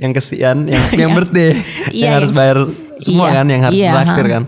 yang 0.00 0.12
kesian 0.16 0.68
yang 0.68 0.84
yang 1.00 1.10
Iya. 1.12 1.16
birthday 1.16 1.50
Iya, 1.92 2.02
yang 2.08 2.12
harus 2.20 2.32
bayar 2.32 2.58
semua 2.98 3.30
iya, 3.30 3.36
kan 3.40 3.46
yang 3.46 3.62
harus 3.62 3.78
traktir 3.78 4.26
kan. 4.26 4.44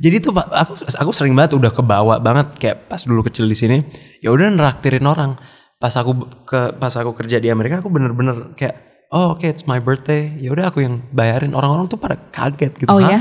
Jadi 0.00 0.16
tuh 0.24 0.32
aku 0.32 0.72
aku 0.96 1.10
sering 1.12 1.36
banget 1.36 1.60
udah 1.60 1.72
kebawa 1.72 2.16
banget 2.24 2.56
kayak 2.56 2.88
pas 2.88 3.04
dulu 3.04 3.20
kecil 3.28 3.44
di 3.44 3.56
sini 3.56 3.84
ya 4.24 4.32
udah 4.32 4.48
neraktirin 4.48 5.04
orang. 5.04 5.36
Pas 5.80 5.92
aku 5.96 6.28
ke 6.44 6.76
pas 6.76 6.92
aku 6.92 7.16
kerja 7.16 7.40
di 7.40 7.48
Amerika 7.48 7.80
aku 7.80 7.88
bener-bener 7.88 8.52
kayak 8.56 9.08
oh 9.12 9.36
oke 9.36 9.44
it's 9.44 9.64
my 9.68 9.76
birthday 9.80 10.32
ya 10.40 10.52
udah 10.52 10.72
aku 10.72 10.84
yang 10.84 11.04
bayarin 11.12 11.52
orang-orang 11.52 11.88
tuh 11.88 12.00
pada 12.00 12.16
kaget 12.32 12.72
gitu. 12.80 12.88
Oh, 12.88 13.00
Hah? 13.00 13.08
ya? 13.08 13.20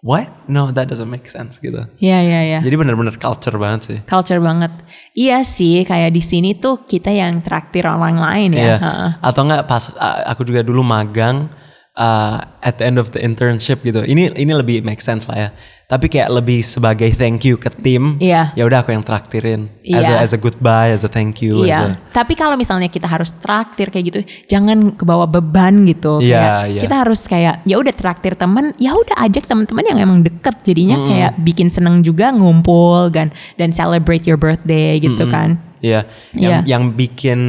What? 0.00 0.48
No 0.48 0.72
that 0.72 0.88
doesn't 0.88 1.12
make 1.12 1.28
sense 1.28 1.60
gitu. 1.60 1.84
Iya, 2.00 2.18
iya, 2.24 2.40
iya. 2.40 2.60
Jadi 2.64 2.72
bener-bener 2.72 3.20
culture 3.20 3.52
banget 3.60 3.80
sih. 3.84 3.98
culture 4.08 4.40
banget. 4.40 4.72
Iya 5.12 5.44
sih, 5.44 5.84
kayak 5.84 6.16
di 6.16 6.24
sini 6.24 6.56
tuh 6.56 6.88
kita 6.88 7.12
yang 7.12 7.44
traktir 7.44 7.84
orang 7.84 8.16
lain 8.16 8.56
ya. 8.56 8.64
Iya. 8.64 8.76
Heeh. 8.80 9.10
Atau 9.20 9.44
enggak 9.44 9.68
pas 9.68 9.92
aku 10.24 10.48
juga 10.48 10.64
dulu 10.64 10.80
magang 10.80 11.52
uh, 11.96 12.38
at 12.60 12.78
the 12.78 12.84
end 12.86 13.00
of 13.00 13.10
the 13.10 13.20
internship 13.20 13.82
gitu. 13.82 14.04
Ini 14.04 14.36
ini 14.36 14.52
lebih 14.52 14.82
make 14.82 15.00
sense 15.00 15.26
lah 15.26 15.48
ya. 15.48 15.50
Tapi 15.90 16.06
kayak 16.06 16.30
lebih 16.30 16.62
sebagai 16.62 17.10
thank 17.10 17.42
you 17.42 17.58
ke 17.58 17.66
tim. 17.82 18.14
Iya. 18.22 18.54
Ya 18.54 18.62
udah 18.62 18.86
aku 18.86 18.94
yang 18.94 19.02
traktirin. 19.02 19.74
As 19.90 20.06
Iya. 20.06 20.22
a 20.22 20.22
as 20.22 20.30
a 20.30 20.38
goodbye, 20.38 20.94
as 20.94 21.02
a 21.02 21.10
thank 21.10 21.42
you. 21.42 21.66
as 21.66 21.66
Iya. 21.66 21.78
a- 21.82 21.98
Tapi 22.14 22.38
kalau 22.38 22.54
misalnya 22.54 22.86
kita 22.86 23.10
harus 23.10 23.34
traktir 23.34 23.90
kayak 23.90 24.04
gitu, 24.06 24.20
jangan 24.46 24.94
kebawa 24.94 25.26
beban 25.26 25.82
gitu. 25.90 26.22
Iya, 26.22 26.38
Kayak 26.38 26.62
iya. 26.70 26.80
Kita 26.86 26.94
harus 26.94 27.20
kayak 27.26 27.66
ya 27.66 27.74
udah 27.74 27.90
traktir 27.90 28.38
teman, 28.38 28.70
ya 28.78 28.94
udah 28.94 29.18
ajak 29.18 29.50
teman-teman 29.50 29.82
yang 29.82 29.98
emang 29.98 30.18
deket. 30.22 30.62
Jadinya 30.62 30.94
kayak 30.94 31.42
bikin 31.42 31.66
seneng 31.66 32.06
juga 32.06 32.30
ngumpul 32.30 33.10
dan 33.10 33.34
dan 33.58 33.74
celebrate 33.74 34.30
your 34.30 34.38
birthday 34.38 34.94
gitu 35.02 35.26
kan. 35.26 35.58
Iya, 35.80 36.04
yang 36.32 36.60
Iya. 36.60 36.76
yang 36.76 36.82
bikin 36.92 37.40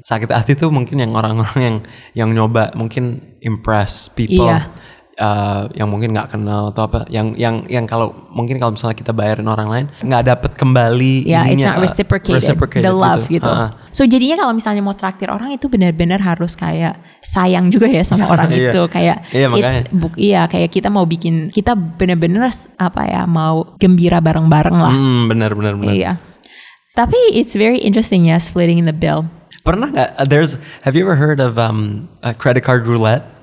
sakit 0.00 0.28
hati 0.28 0.52
tuh 0.52 0.68
mungkin 0.68 0.96
yang 0.96 1.12
orang-orang 1.12 1.60
yang 1.60 1.76
yang 2.14 2.28
nyoba 2.32 2.72
mungkin 2.72 3.20
impress 3.40 4.08
people. 4.08 4.44
Iya. 4.44 4.68
uh, 5.16 5.64
yang 5.72 5.88
mungkin 5.88 6.12
nggak 6.12 6.28
kenal 6.28 6.68
atau 6.68 6.84
apa 6.84 7.08
yang 7.08 7.32
yang 7.34 7.64
yang 7.66 7.88
kalau 7.88 8.12
mungkin 8.28 8.60
kalau 8.60 8.76
misalnya 8.76 8.92
kita 8.94 9.16
bayarin 9.16 9.48
orang 9.48 9.64
lain 9.64 9.86
nggak 9.98 10.22
dapet 10.22 10.50
kembali 10.52 11.24
Ya, 11.24 11.48
it's 11.48 11.56
ininya, 11.56 11.72
not 11.72 11.80
uh, 11.80 11.84
reciprocated, 11.88 12.36
reciprocated 12.36 12.84
the 12.84 12.92
love 12.92 13.24
gitu. 13.24 13.48
Ha-ha. 13.48 13.88
So 13.88 14.04
jadinya 14.04 14.36
kalau 14.36 14.52
misalnya 14.52 14.84
mau 14.84 14.92
traktir 14.92 15.32
orang 15.32 15.48
itu 15.50 15.72
benar-benar 15.72 16.20
harus 16.20 16.52
kayak 16.52 17.00
sayang 17.24 17.72
juga 17.72 17.88
ya 17.88 18.04
sama 18.04 18.28
orang 18.36 18.52
Iya. 18.52 18.68
itu 18.68 18.80
kayak 18.92 19.16
Iya, 19.32 19.46
makanya. 19.48 19.68
it's 19.72 19.88
buk- 19.88 20.20
iya 20.20 20.44
kayak 20.44 20.68
kita 20.68 20.92
mau 20.92 21.08
bikin 21.08 21.48
kita 21.48 21.72
benar-benar 21.72 22.52
apa 22.76 23.02
ya 23.04 23.24
mau 23.24 23.72
gembira 23.80 24.20
bareng-bareng 24.20 24.76
lah. 24.76 24.92
Hmm, 24.92 25.32
benar 25.32 25.56
benar 25.56 25.80
benar. 25.80 25.94
Iya. 25.96 26.12
Tapi 26.96 27.18
it's 27.30 27.52
very 27.52 27.76
interesting 27.78 28.24
ya 28.24 28.40
splitting 28.40 28.80
the 28.82 28.96
bill. 28.96 29.28
Pernah 29.60 29.92
nggak? 29.92 30.10
uh, 30.16 30.24
there's 30.24 30.56
have 30.82 30.96
you 30.96 31.04
ever 31.04 31.12
heard 31.14 31.38
of 31.38 31.54
um, 31.56 32.08
a 32.22 32.32
credit 32.32 32.64
card 32.64 32.88
roulette? 32.88 33.36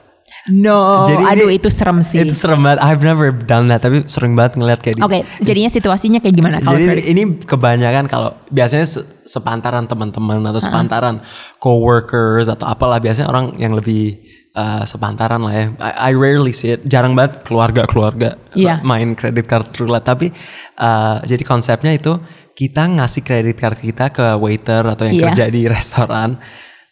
No, 0.44 1.08
Jadi 1.08 1.24
aduh 1.24 1.48
ini- 1.48 1.56
itu 1.56 1.72
serem 1.72 2.04
sih. 2.04 2.20
Itu 2.20 2.36
serem 2.36 2.60
banget. 2.60 2.84
I've 2.84 3.00
never 3.00 3.32
done 3.32 3.72
that, 3.72 3.80
tapi 3.80 4.04
sering 4.08 4.36
banget 4.36 4.60
ngeliat 4.60 4.84
kayak 4.84 5.00
di. 5.00 5.02
Oke, 5.02 5.24
jadinya 5.40 5.72
situasinya 5.72 6.20
kayak 6.20 6.36
gimana 6.36 6.58
kalau 6.60 6.76
Jadi 6.76 7.00
credit- 7.00 7.08
ini 7.08 7.22
kebanyakan 7.40 8.12
kalau 8.12 8.36
biasanya 8.50 8.84
se- 8.84 9.08
sepantaran 9.24 9.88
teman-teman 9.88 10.44
atau 10.44 10.60
sepantaran 10.60 11.24
coworkers 11.64 12.52
atau 12.52 12.68
apalah 12.68 13.00
biasanya 13.00 13.32
orang 13.32 13.56
yang 13.56 13.72
lebih 13.72 14.20
uh, 14.52 14.84
sepantaran 14.84 15.40
lah 15.40 15.54
ya. 15.54 15.66
I, 15.80 16.12
I 16.12 16.12
rarely 16.12 16.52
see 16.52 16.76
it. 16.76 16.84
Jarang 16.84 17.16
banget 17.16 17.48
keluarga-keluarga 17.48 18.36
Iya. 18.52 18.84
main 18.84 19.16
credit 19.16 19.48
card 19.48 19.72
roulette. 19.74 20.04
Tapi 20.04 20.28
uh, 20.76 21.24
jadi 21.24 21.40
konsepnya 21.42 21.96
itu 21.96 22.20
kita 22.54 22.86
ngasih 22.86 23.22
credit 23.26 23.58
card 23.58 23.78
kita 23.82 24.06
ke 24.14 24.38
waiter 24.38 24.86
atau 24.86 25.10
yang 25.10 25.16
Iya. 25.18 25.26
kerja 25.34 25.46
di 25.50 25.62
restoran. 25.66 26.38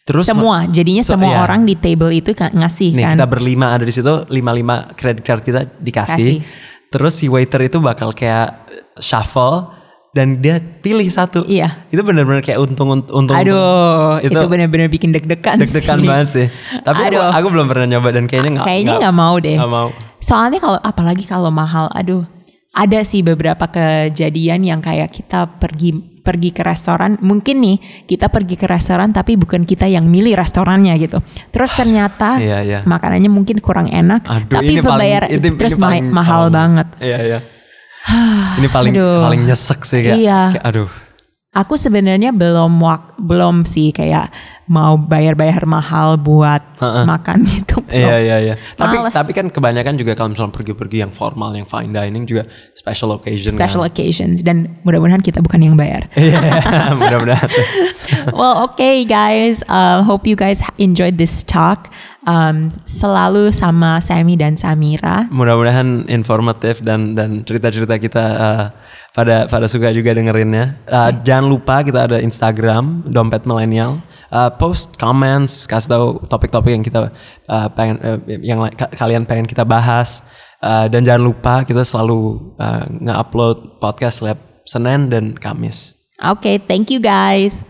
Terus 0.02 0.26
semua, 0.26 0.66
jadinya 0.66 0.98
So, 1.06 1.14
semua 1.14 1.30
iya. 1.30 1.40
orang 1.46 1.62
di 1.62 1.78
table 1.78 2.10
itu 2.10 2.34
ngasih 2.34 2.90
Nih 2.90 3.06
kan. 3.06 3.14
kita 3.14 3.26
berlima 3.30 3.70
ada 3.70 3.86
di 3.86 3.94
situ 3.94 4.26
lima 4.34 4.50
lima 4.50 4.90
credit 4.98 5.22
card 5.22 5.42
kita 5.46 5.62
dikasih. 5.78 6.42
Kasih. 6.42 6.90
Terus 6.90 7.14
si 7.14 7.30
waiter 7.30 7.62
itu 7.62 7.78
bakal 7.78 8.10
kayak 8.10 8.66
shuffle 8.98 9.70
dan 10.12 10.42
dia 10.42 10.58
pilih 10.60 11.06
satu. 11.08 11.46
Iya. 11.46 11.86
Itu 11.88 12.02
benar-benar 12.02 12.42
kayak 12.42 12.60
untung 12.60 12.90
untung. 12.92 13.32
Aduh, 13.32 14.20
itu, 14.20 14.34
itu, 14.34 14.46
benar-benar 14.50 14.90
bikin 14.92 15.14
deg-degan 15.14 15.62
deg-degan 15.62 15.98
sih. 16.02 16.08
banget 16.10 16.28
sih. 16.28 16.46
Tapi 16.82 16.98
aku, 16.98 17.16
Aduh. 17.16 17.30
aku 17.32 17.46
belum 17.48 17.66
pernah 17.70 17.86
nyoba 17.96 18.10
dan 18.12 18.26
kayaknya 18.28 18.60
nggak. 18.60 18.66
Kayaknya 18.66 18.94
nggak 19.00 19.16
mau 19.16 19.34
deh. 19.40 19.56
Nggak 19.56 19.72
mau. 19.72 19.88
Soalnya 20.20 20.58
kalau 20.58 20.78
apalagi 20.82 21.24
kalau 21.24 21.48
mahal, 21.48 21.88
aduh, 21.94 22.26
ada 22.72 23.04
sih 23.04 23.20
beberapa 23.20 23.68
kejadian 23.68 24.64
yang 24.64 24.80
kayak 24.80 25.12
kita 25.12 25.60
pergi 25.60 25.92
pergi 26.22 26.54
ke 26.54 26.62
restoran, 26.62 27.18
mungkin 27.18 27.58
nih 27.60 27.76
kita 28.06 28.30
pergi 28.30 28.54
ke 28.54 28.64
restoran 28.64 29.10
tapi 29.10 29.34
bukan 29.34 29.66
kita 29.66 29.90
yang 29.90 30.06
milih 30.06 30.38
restorannya 30.38 30.94
gitu. 30.96 31.18
Terus 31.50 31.74
ternyata 31.74 32.38
Iya, 32.38 32.58
iya. 32.62 32.78
makanannya 32.86 33.26
mungkin 33.26 33.58
kurang 33.58 33.90
enak, 33.90 34.22
Aduh, 34.24 34.46
tapi 34.48 34.72
ini 34.72 34.80
paling- 34.80 34.86
pembayar 34.86 35.22
ini- 35.26 35.42
ini 35.42 35.48
terus 35.58 35.76
ma- 35.76 35.90
paling- 35.90 36.08
mahal 36.08 36.42
oh. 36.46 36.50
banget. 36.54 36.86
Iya 37.02 37.18
iya. 37.20 37.38
ini 38.62 38.68
paling 38.70 38.92
Aduh. 38.94 39.20
paling 39.20 39.42
nyesek 39.44 39.80
sih 39.82 40.00
kayak. 40.00 40.16
Iya. 40.16 40.40
kayak, 40.56 40.64
aduh. 40.64 40.88
Aku 41.52 41.76
sebenarnya 41.76 42.32
belum 42.32 42.80
wak- 42.80 43.20
belum 43.20 43.68
sih 43.68 43.92
kayak 43.92 44.32
mau 44.70 44.94
bayar-bayar 44.94 45.66
mahal 45.66 46.14
buat 46.14 46.62
Heeh. 46.78 47.04
makan 47.04 47.38
gitu. 47.54 47.82
Iya 47.90 48.16
iya 48.22 48.36
iya. 48.38 48.54
Tapi 48.78 49.02
tapi 49.10 49.30
kan 49.34 49.46
kebanyakan 49.50 49.98
juga 49.98 50.14
kalau 50.14 50.32
misalnya 50.32 50.54
pergi-pergi 50.54 50.98
yang 51.02 51.12
formal, 51.12 51.50
yang 51.54 51.66
fine 51.66 51.90
dining 51.90 52.24
juga 52.24 52.46
special 52.72 53.18
occasion. 53.18 53.50
Special 53.50 53.82
kan. 53.82 53.90
occasions 53.90 54.46
dan 54.46 54.78
mudah-mudahan 54.86 55.20
kita 55.22 55.42
bukan 55.42 55.60
yang 55.72 55.76
bayar. 55.78 56.06
Iya, 56.22 56.38
mudah-mudahan. 56.94 57.50
well, 58.38 58.62
okay, 58.70 59.02
guys. 59.02 59.60
Uh, 59.66 60.06
hope 60.06 60.22
you 60.24 60.38
guys 60.38 60.62
enjoyed 60.78 61.18
this 61.18 61.42
talk. 61.42 61.90
Um, 62.22 62.70
selalu 62.86 63.50
sama 63.50 63.98
Sammy 63.98 64.38
dan 64.38 64.54
Samira. 64.54 65.26
Mudah-mudahan 65.34 66.06
informatif 66.06 66.78
dan 66.80 67.18
dan 67.18 67.42
cerita-cerita 67.42 67.98
kita 67.98 68.24
uh, 68.38 68.64
pada 69.10 69.50
pada 69.50 69.66
suka 69.66 69.90
juga 69.90 70.14
dengerinnya. 70.14 70.78
Uh, 70.86 71.10
Jangan 71.26 71.46
lupa 71.50 71.82
kita 71.82 72.06
ada 72.06 72.22
Instagram 72.22 73.02
dompet 73.10 73.42
milenial. 73.44 73.98
Uh, 74.32 74.48
post 74.48 74.96
comments, 74.96 75.68
kasih 75.68 75.92
tahu 75.92 76.06
topik-topik 76.24 76.72
yang 76.72 76.80
kita 76.80 77.12
uh, 77.52 77.68
pengen 77.76 78.00
uh, 78.00 78.16
yang 78.40 78.64
kalian 78.96 79.28
pengen 79.28 79.44
kita 79.44 79.60
bahas. 79.60 80.24
Uh, 80.62 80.88
dan 80.88 81.04
jangan 81.04 81.20
lupa 81.26 81.54
kita 81.68 81.84
selalu 81.84 82.54
uh, 82.56 82.88
nge-upload 82.88 83.76
podcast 83.76 84.24
setiap 84.24 84.40
Senin 84.64 85.12
dan 85.12 85.36
Kamis. 85.36 86.00
Okay, 86.16 86.56
thank 86.56 86.88
you 86.88 87.02
guys. 87.02 87.68